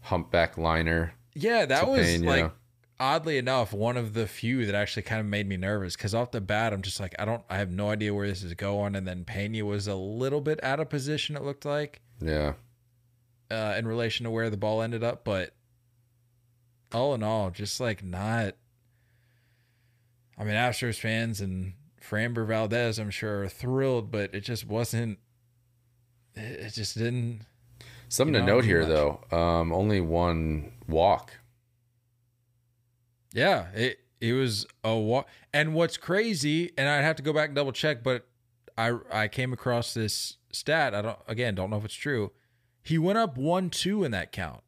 [0.00, 1.14] humpback liner.
[1.34, 2.26] yeah, that was Pena.
[2.26, 2.52] like
[2.98, 6.30] oddly enough one of the few that actually kind of made me nervous because off
[6.30, 8.96] the bat I'm just like I don't I have no idea where this is going
[8.96, 12.54] and then Pena was a little bit out of position it looked like Yeah,
[13.50, 15.52] uh, in relation to where the ball ended up, but
[16.92, 18.54] all in all, just like not.
[20.38, 21.72] I mean, Astros fans and
[22.02, 25.18] Framber Valdez, I'm sure, are thrilled, but it just wasn't.
[26.34, 27.40] It just didn't.
[28.08, 28.88] something You to note here much.
[28.88, 29.20] though.
[29.36, 31.32] Um, only one walk.
[33.32, 35.28] Yeah, it it was a walk.
[35.52, 38.26] And what's crazy, and I'd have to go back and double check, but
[38.78, 40.94] I I came across this stat.
[40.94, 42.32] I don't again don't know if it's true.
[42.82, 44.62] He went up one two in that count.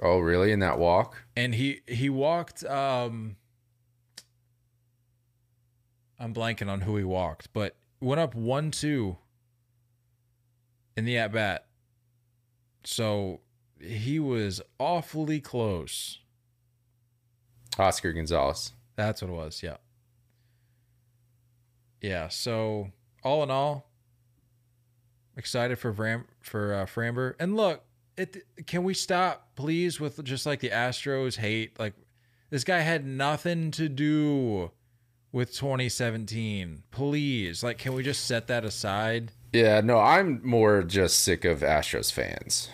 [0.00, 0.52] Oh, really?
[0.52, 1.24] In that walk?
[1.36, 3.36] and he he walked um
[6.18, 9.16] I'm blanking on who he walked, but went up 1-2
[10.96, 11.66] in the at bat.
[12.84, 13.40] So
[13.80, 16.20] he was awfully close.
[17.78, 18.72] Oscar Gonzalez.
[18.96, 19.76] That's what it was, yeah.
[22.00, 22.90] Yeah, so
[23.22, 23.88] all in all
[25.36, 27.34] excited for Vram for uh, Framber.
[27.38, 27.84] And look,
[28.16, 31.94] it can we stop please with just like the Astros hate like
[32.50, 34.72] this guy had nothing to do
[35.32, 36.82] with 2017.
[36.90, 39.32] Please, like can we just set that aside?
[39.52, 42.68] Yeah, no, I'm more just sick of Astros fans.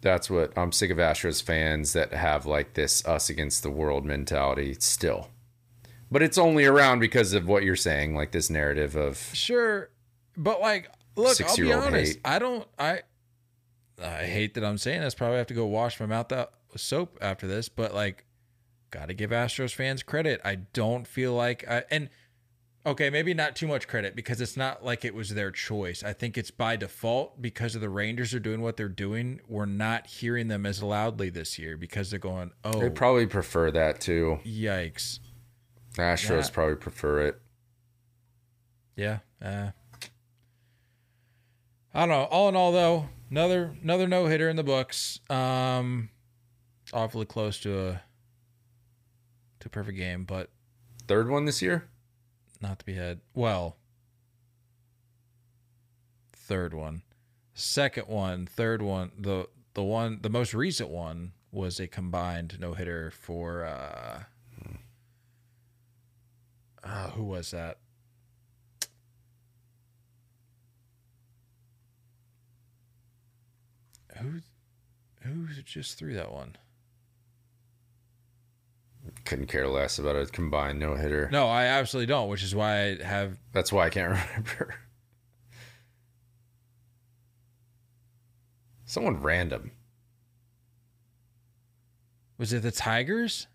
[0.00, 4.04] That's what I'm sick of Astros fans that have like this us against the world
[4.04, 5.28] mentality still.
[6.10, 9.90] But it's only around because of what you're saying, like this narrative of Sure,
[10.36, 12.12] but like, look, I'll be honest.
[12.14, 12.20] hate.
[12.24, 12.68] I don't.
[12.78, 13.00] I
[14.02, 15.14] I hate that I'm saying this.
[15.14, 17.68] Probably have to go wash my mouth out with soap after this.
[17.68, 18.24] But like,
[18.96, 20.40] got to give Astros fans credit.
[20.44, 22.08] I don't feel like I and
[22.86, 26.02] okay, maybe not too much credit because it's not like it was their choice.
[26.02, 29.40] I think it's by default because of the Rangers are doing what they're doing.
[29.48, 33.70] We're not hearing them as loudly this year because they're going, oh, They probably prefer
[33.72, 34.38] that too.
[34.46, 35.18] yikes.
[35.94, 37.40] Astros That- probably prefer it.
[38.96, 39.18] Yeah.
[39.42, 39.72] Uh,
[41.92, 42.24] I don't know.
[42.24, 45.20] All in all, though, another another no hitter in the books.
[45.28, 46.10] Um,
[46.92, 48.02] awfully close to a
[49.60, 50.50] to perfect game, but
[51.06, 51.88] Third one this year?
[52.60, 53.20] not to be had.
[53.34, 53.76] Well,
[56.32, 57.02] third one,
[57.54, 59.12] second one, third one.
[59.18, 63.64] The the one the most recent one was a combined no hitter for.
[63.64, 64.24] uh
[66.82, 67.78] uh, who was that?
[74.18, 74.40] Who
[75.20, 76.56] who just threw that one?
[79.24, 81.28] Couldn't care less about a combined no hitter.
[81.30, 84.74] No, I absolutely don't, which is why I have That's why I can't remember.
[88.84, 89.72] Someone random,
[92.38, 93.48] was it the Tigers?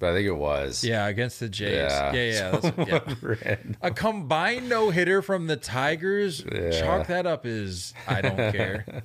[0.00, 0.84] but I think it was.
[0.84, 1.76] Yeah, against the Jays.
[1.76, 2.12] Yeah.
[2.12, 3.04] Yeah, yeah.
[3.42, 3.56] yeah.
[3.82, 6.44] A combined no hitter from the Tigers.
[6.52, 6.70] Yeah.
[6.72, 9.02] Chalk that up is I don't care.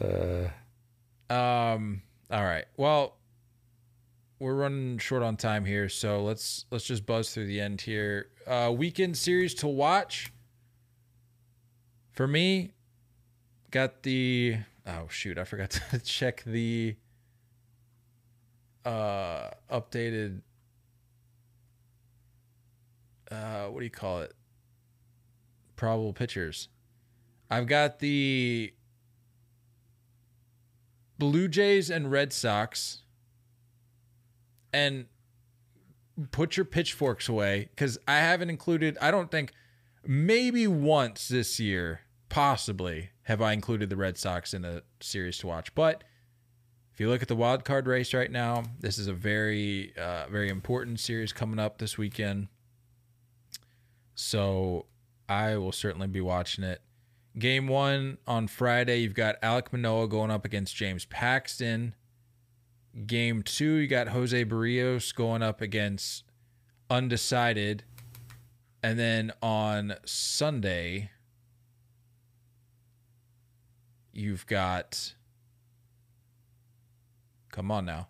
[0.00, 2.02] uh, um.
[2.30, 2.64] All right.
[2.76, 3.15] Well,
[4.38, 8.28] we're running short on time here, so let's let's just buzz through the end here.
[8.46, 10.32] Uh, weekend series to watch.
[12.12, 12.72] For me,
[13.70, 16.96] got the oh shoot, I forgot to check the
[18.84, 20.40] uh updated
[23.32, 24.34] uh what do you call it?
[25.76, 26.68] Probable pitchers.
[27.50, 28.72] I've got the
[31.18, 33.02] Blue Jays and Red Sox.
[34.76, 35.06] And
[36.32, 39.52] put your pitchforks away because I haven't included, I don't think,
[40.04, 45.46] maybe once this year, possibly, have I included the Red Sox in a series to
[45.46, 45.74] watch.
[45.74, 46.04] But
[46.92, 50.26] if you look at the wild card race right now, this is a very, uh,
[50.30, 52.48] very important series coming up this weekend.
[54.14, 54.84] So
[55.26, 56.82] I will certainly be watching it.
[57.38, 61.94] Game one on Friday, you've got Alek Manoah going up against James Paxton.
[63.04, 66.24] Game two, you got Jose Berrios going up against
[66.88, 67.84] Undecided.
[68.82, 71.10] And then on Sunday,
[74.12, 75.14] you've got.
[77.50, 78.08] Come on now.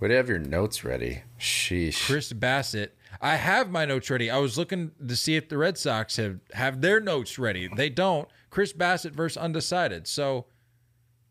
[0.00, 1.22] Way to have your notes ready.
[1.38, 2.04] Sheesh.
[2.06, 2.90] Chris Bassitt.
[3.20, 4.30] I have my notes ready.
[4.30, 7.68] I was looking to see if the Red Sox have have their notes ready.
[7.74, 8.28] They don't.
[8.50, 10.06] Chris Bassitt versus undecided.
[10.06, 10.46] So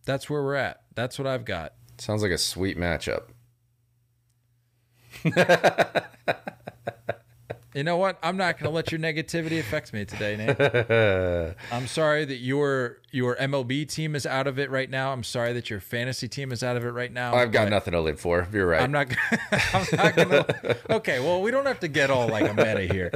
[0.06, 0.85] that's where we're at.
[0.96, 1.74] That's what I've got.
[1.98, 3.26] Sounds like a sweet matchup.
[7.76, 8.18] You know what?
[8.24, 11.56] I'm not going to let your negativity affect me today, Nate.
[11.74, 15.12] I'm sorry that your your MLB team is out of it right now.
[15.12, 17.36] I'm sorry that your fantasy team is out of it right now.
[17.36, 18.48] I've got nothing to live for.
[18.54, 18.82] You're right.
[18.82, 19.08] I'm not.
[19.52, 20.46] I'm not gonna.
[20.90, 23.12] Okay, well, we don't have to get all like a meta here.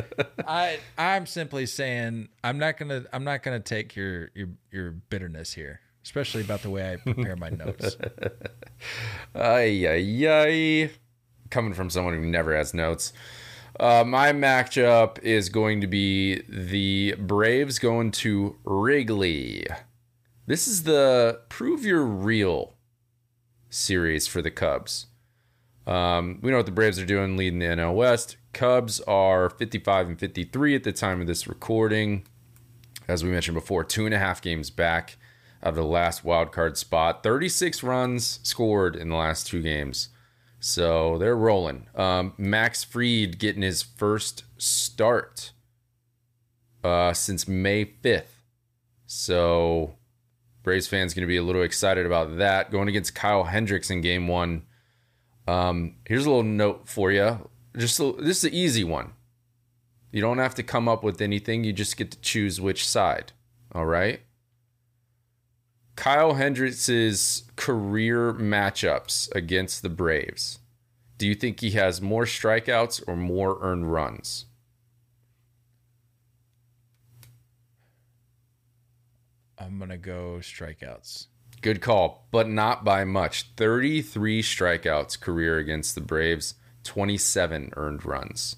[0.46, 5.54] I I'm simply saying I'm not gonna I'm not gonna take your your your bitterness
[5.54, 7.98] here, especially about the way I prepare my notes.
[9.36, 10.90] Ay, ay, ay.
[11.50, 13.14] Coming from someone who never has notes.
[13.80, 19.66] Uh, my matchup is going to be the Braves going to Wrigley.
[20.48, 22.74] This is the Prove You're Real
[23.70, 25.08] series for the Cubs.
[25.86, 28.38] Um, we know what the Braves are doing, leading the NL West.
[28.54, 32.26] Cubs are 55 and 53 at the time of this recording.
[33.08, 35.18] As we mentioned before, two and a half games back
[35.62, 37.24] out of the last wild card spot.
[37.24, 40.10] 36 runs scored in the last two games.
[40.60, 41.88] So they're rolling.
[41.96, 45.52] Um, Max Fried getting his first start
[46.84, 48.44] uh, since May 5th.
[49.06, 49.96] So
[50.64, 52.72] Braves fans going to be a little excited about that.
[52.72, 54.64] Going against Kyle Hendricks in game one.
[55.48, 57.50] Um, here's a little note for you.
[57.78, 59.14] Just a, this is an easy one.
[60.12, 61.64] You don't have to come up with anything.
[61.64, 63.32] You just get to choose which side.
[63.72, 64.22] All right.
[66.00, 70.60] Kyle Hendricks' career matchups against the Braves.
[71.18, 74.46] Do you think he has more strikeouts or more earned runs?
[79.58, 81.26] I'm gonna go strikeouts.
[81.62, 83.52] Good call, but not by much.
[83.58, 86.56] 33 strikeouts career against the Braves,
[86.86, 88.56] 27 earned runs.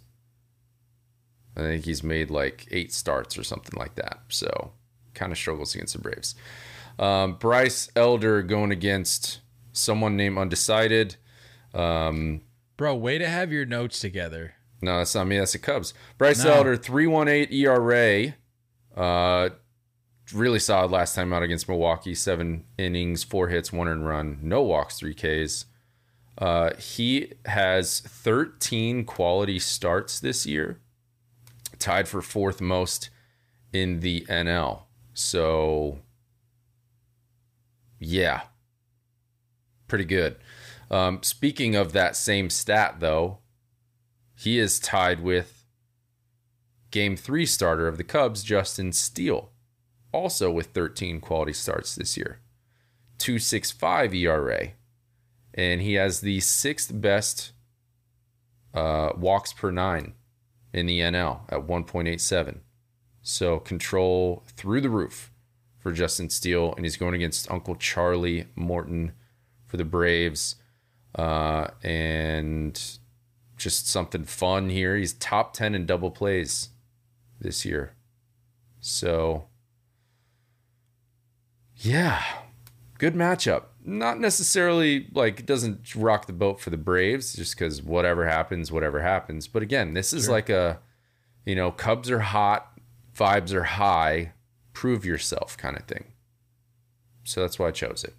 [1.58, 4.20] I think he's made like eight starts or something like that.
[4.30, 4.74] So
[5.16, 6.36] kind of struggles against the Braves.
[7.00, 9.42] Um, Bryce Elder going against
[9.74, 11.16] someone named Undecided.
[11.74, 12.42] Um,
[12.78, 14.56] Bro, way to have your notes together.
[14.82, 15.38] No, that's not me.
[15.38, 15.94] That's the Cubs.
[16.18, 16.54] Bryce No.
[16.54, 18.36] Elder, 318 ERA.
[18.96, 19.50] Uh,
[20.34, 22.16] really solid last time out against Milwaukee.
[22.16, 25.66] Seven innings, four hits, one earned run, no walks, three Ks.
[26.38, 30.80] Uh, he has 13 quality starts this year,
[31.78, 33.10] tied for fourth most
[33.72, 34.84] in the NL.
[35.14, 36.00] So,
[38.02, 38.42] yeah,
[39.88, 40.36] pretty good.
[40.90, 43.38] Um, speaking of that same stat, though,
[44.36, 45.66] he is tied with
[46.90, 49.52] game three starter of the Cubs, Justin Steele,
[50.12, 52.40] also with 13 quality starts this year.
[53.20, 54.70] 265 ERA.
[55.54, 57.52] And he has the sixth best
[58.74, 60.14] uh, walks per nine
[60.74, 62.62] in the NL at 1.87.
[63.22, 65.31] So control through the roof
[65.82, 66.74] for Justin Steele.
[66.76, 69.12] And he's going against Uncle Charlie Morton
[69.66, 70.56] for the Braves.
[71.14, 73.00] Uh, and
[73.58, 74.96] just something fun here.
[74.96, 76.70] He's top 10 in double plays
[77.40, 77.96] this year.
[78.80, 79.48] So,
[81.76, 82.22] yeah,
[82.98, 83.66] good matchup.
[83.84, 88.72] Not necessarily like it doesn't rock the boat for the Braves just because whatever happens,
[88.72, 89.48] whatever happens.
[89.48, 90.80] But again, this is like a,
[91.46, 92.80] you know, Cubs are hot,
[93.16, 94.34] vibes are high,
[94.74, 96.14] prove yourself kind of thing.
[97.24, 98.16] So that's why I chose it.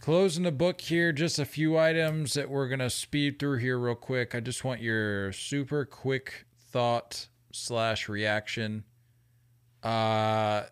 [0.00, 3.94] Closing the book here, just a few items that we're gonna speed through here real
[3.94, 4.34] quick.
[4.34, 8.84] I just want your super quick thought slash reaction.
[9.82, 10.64] Uh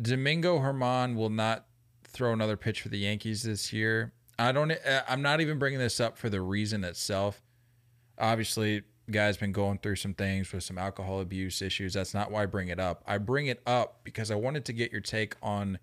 [0.00, 1.66] Domingo German will not
[2.04, 4.12] throw another pitch for the Yankees this year.
[4.38, 4.70] I don't.
[4.70, 7.42] uh, I'm not even bringing this up for the reason itself.
[8.18, 11.94] Obviously, guy's been going through some things with some alcohol abuse issues.
[11.94, 13.02] That's not why I bring it up.
[13.06, 15.78] I bring it up because I wanted to get your take on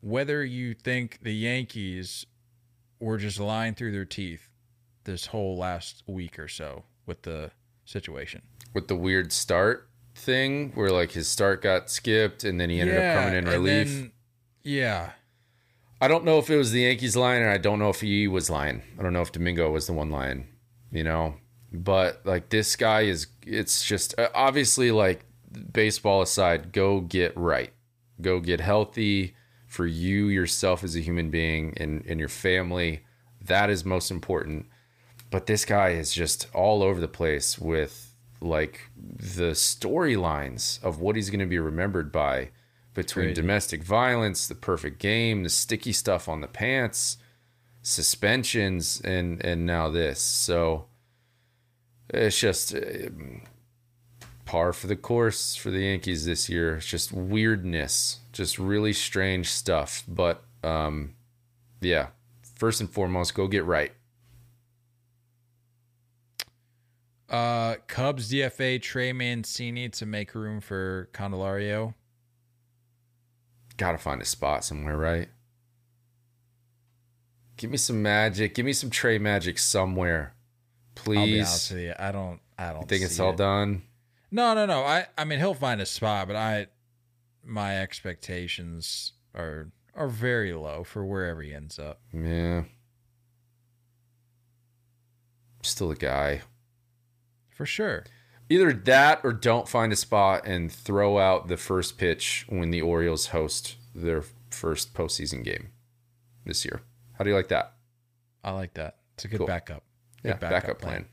[0.00, 2.26] whether you think the Yankees
[3.00, 4.48] were just lying through their teeth
[5.04, 7.50] this whole last week or so with the
[7.84, 8.42] situation.
[8.74, 12.96] with the weird start thing where like his start got skipped and then he ended
[12.96, 13.88] up coming in relief.
[13.88, 14.12] then-
[14.62, 15.10] yeah.
[16.00, 18.26] I don't know if it was the Yankees lying, and I don't know if he
[18.26, 18.82] was lying.
[18.98, 20.48] I don't know if Domingo was the one lying,
[20.90, 21.36] you know.
[21.72, 25.24] But like this guy is, it's just uh, obviously like
[25.72, 27.72] baseball aside, go get right,
[28.20, 29.34] go get healthy
[29.66, 33.00] for you yourself as a human being and and your family.
[33.40, 34.66] That is most important.
[35.30, 41.16] But this guy is just all over the place with like the storylines of what
[41.16, 42.50] he's going to be remembered by
[42.92, 43.40] between Crazy.
[43.40, 47.16] domestic violence, the perfect game, the sticky stuff on the pants,
[47.80, 50.20] suspensions, and and now this.
[50.20, 50.86] So
[52.12, 53.08] it's just uh,
[54.44, 56.76] par for the course for the Yankees this year.
[56.76, 60.04] It's just weirdness, just really strange stuff.
[60.06, 61.14] But um,
[61.80, 62.08] yeah,
[62.42, 63.92] first and foremost, go get right.
[67.28, 71.94] Uh, Cubs DFA Trey Mancini to make room for Candelario.
[73.78, 75.28] Gotta find a spot somewhere, right?
[77.56, 78.54] Give me some magic.
[78.54, 80.34] Give me some Trey magic somewhere,
[80.98, 81.74] I'll be honest please.
[81.74, 81.94] with you.
[81.98, 82.40] I don't.
[82.58, 83.36] I don't You think it's all it.
[83.36, 83.82] done?
[84.30, 84.82] No, no, no.
[84.82, 85.06] I.
[85.18, 86.66] I mean, he'll find a spot, but I.
[87.44, 92.00] My expectations are are very low for wherever he ends up.
[92.12, 92.62] Yeah.
[95.62, 96.42] Still a guy.
[97.50, 98.04] For sure.
[98.48, 102.82] Either that or don't find a spot and throw out the first pitch when the
[102.82, 105.68] Orioles host their first postseason game
[106.44, 106.82] this year.
[107.14, 107.74] How do you like that?
[108.44, 108.96] I like that.
[109.14, 109.46] It's a good Cool.
[109.46, 109.84] backup.
[110.24, 111.06] Yeah, backup, plan.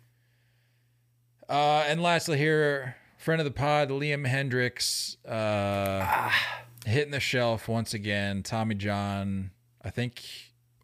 [1.48, 6.58] Uh, and lastly, here, friend of the pod, Liam Hendriks, uh, Ah.
[6.86, 8.44] hitting the shelf once again.
[8.44, 9.52] Tommy John,
[9.84, 10.22] I think,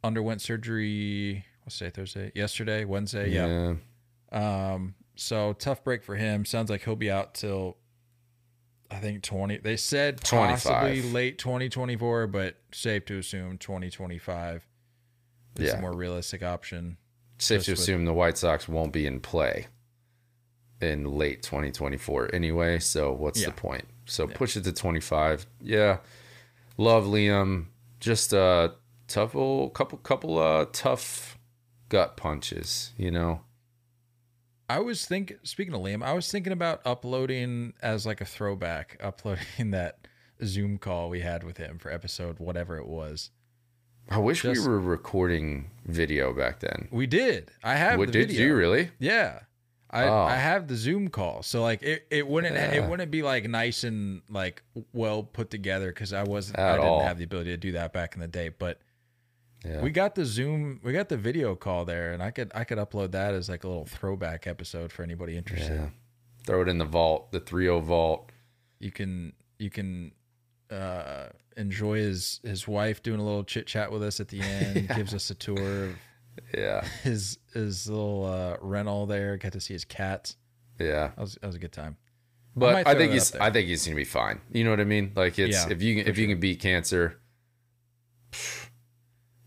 [0.04, 1.46] underwent surgery.
[1.64, 1.92] What's today?
[1.92, 2.32] Thursday?
[2.36, 3.30] Yesterday, Wednesday.
[3.32, 3.76] Yeah.
[4.32, 4.96] Um.
[5.16, 6.46] So tough break for him.
[6.46, 7.78] Sounds like he'll be out till.
[8.92, 9.58] I think twenty.
[9.58, 11.12] They said possibly 25.
[11.14, 14.68] late twenty twenty four, but safe to assume twenty twenty five.
[15.58, 15.78] Is Yeah.
[15.78, 16.98] a more realistic option.
[17.38, 19.68] Safe to assume the White Sox won't be in play
[20.82, 22.80] in late 2024 anyway.
[22.80, 23.48] So what's Yeah.
[23.48, 23.86] the point?
[24.06, 25.46] So push it to 25.
[25.62, 25.98] Yeah,
[26.78, 27.66] love Liam.
[28.00, 28.76] Just a
[29.08, 31.38] tough old couple couple uh tough
[31.90, 32.94] gut punches.
[32.98, 33.42] You know.
[34.68, 38.98] I was thinking, speaking of Liam, I was thinking about uploading as like a throwback,
[39.04, 40.08] uploading that
[40.44, 43.30] Zoom call we had with him for episode whatever it was.
[44.10, 46.88] I wish Just- we were recording video back then.
[46.92, 47.52] We did.
[47.64, 48.48] I have What the did video.
[48.48, 48.92] you really?
[49.00, 49.40] Yeah.
[49.90, 50.24] I, Oh.
[50.24, 51.42] I have the Zoom call.
[51.42, 54.62] So like it, it wouldn't it wouldn't be like nice and like
[54.94, 57.04] well put together because I wasn't I At didn't all.
[57.04, 58.50] have the ability to do that back in the day.
[58.50, 58.80] But
[59.64, 59.82] Yeah.
[59.82, 62.78] We got the Zoom, we got the video call there, and I could I could
[62.78, 65.74] upload that as like a little throwback episode for anybody interested.
[65.80, 65.90] yeah.
[66.46, 68.32] Throw it in the vault, the 3-0 vault.
[68.80, 70.12] You can you can
[70.70, 71.28] uh,
[71.58, 74.90] enjoy his his wife doing a little chit chat with us at the end.
[74.96, 75.96] Gives us a tour of
[76.54, 76.86] Yeah.
[77.04, 79.38] his his little uh, rental there.
[79.38, 80.36] Got to see his cats.
[80.80, 81.08] Yeah.
[81.16, 81.98] That was that was a good time.
[82.58, 83.36] But might I, think he's.
[83.36, 84.40] I think he's gonna be fine.
[84.52, 85.12] You know what I mean?
[85.16, 87.20] Like it's Yeah, if you if you can beat cancer,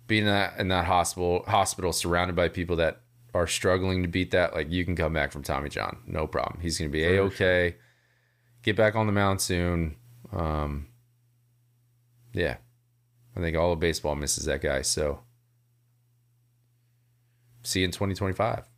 [0.07, 3.01] being in that in that hospital hospital surrounded by people that
[3.35, 6.61] are struggling to beat that, like you can come back from Tommy John, no problem.
[6.61, 7.77] He's gonna be a okay.
[8.63, 9.97] Get back on the mound soon.
[10.33, 10.88] Um,
[12.39, 12.57] yeah,
[13.37, 14.83] I think all of baseball misses that guy.
[14.83, 15.21] So
[17.63, 18.69] see you in twenty twenty five.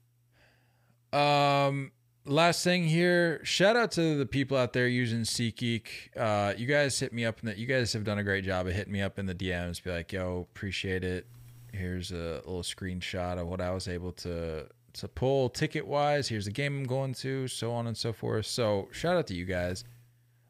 [1.13, 1.93] Um,
[2.25, 6.17] last thing here, shout out to the people out there using SeatGeek.
[6.17, 8.67] Uh, you guys hit me up in the, you guys have done a great job
[8.67, 9.83] of hitting me up in the DMs.
[9.83, 11.27] Be like, yo, appreciate it.
[11.73, 16.29] Here's a little screenshot of what I was able to to pull ticket wise.
[16.29, 18.47] Here's the game I'm going to, so on and so forth.
[18.47, 19.85] So shout out to you guys.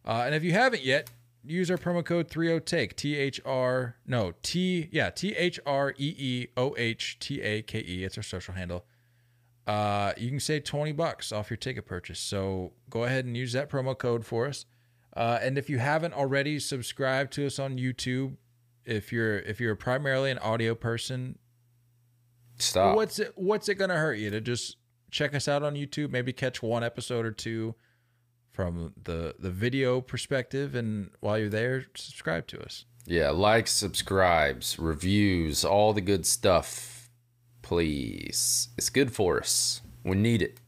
[0.07, 1.11] Uh, and if you haven't yet,
[1.45, 6.15] use our promo code 30take T H R no T yeah T H R E
[6.19, 8.05] E O H T A K E.
[8.05, 8.85] It's our social handle
[9.71, 12.19] uh, you can save 20 bucks off your ticket purchase.
[12.19, 14.67] So go ahead and use that promo code for us.
[15.17, 18.37] Uh, and if you haven't already subscribed to us on YouTube,
[18.85, 21.39] if you're if you're primarily an audio person,
[22.59, 22.97] Stop.
[22.97, 24.77] what's it what's it gonna hurt you to just
[25.13, 26.11] check us out on YouTube?
[26.11, 27.75] Maybe catch one episode or two
[28.53, 32.85] from the the video perspective, and while you're there, subscribe to us.
[33.07, 37.11] Yeah, likes, subscribes, reviews, all the good stuff.
[37.63, 38.69] Please.
[38.77, 39.83] It's good for us.
[40.05, 40.61] We need it.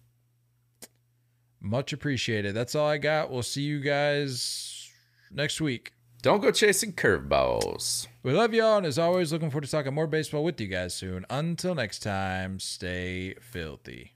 [1.61, 2.55] Much appreciated.
[2.55, 3.31] That's all I got.
[3.31, 4.91] We'll see you guys
[5.31, 5.93] next week.
[6.23, 8.07] Don't go chasing curveballs.
[8.23, 10.95] We love y'all, and as always, looking forward to talking more baseball with you guys
[10.95, 11.27] soon.
[11.29, 14.12] Until next time, stay filthy.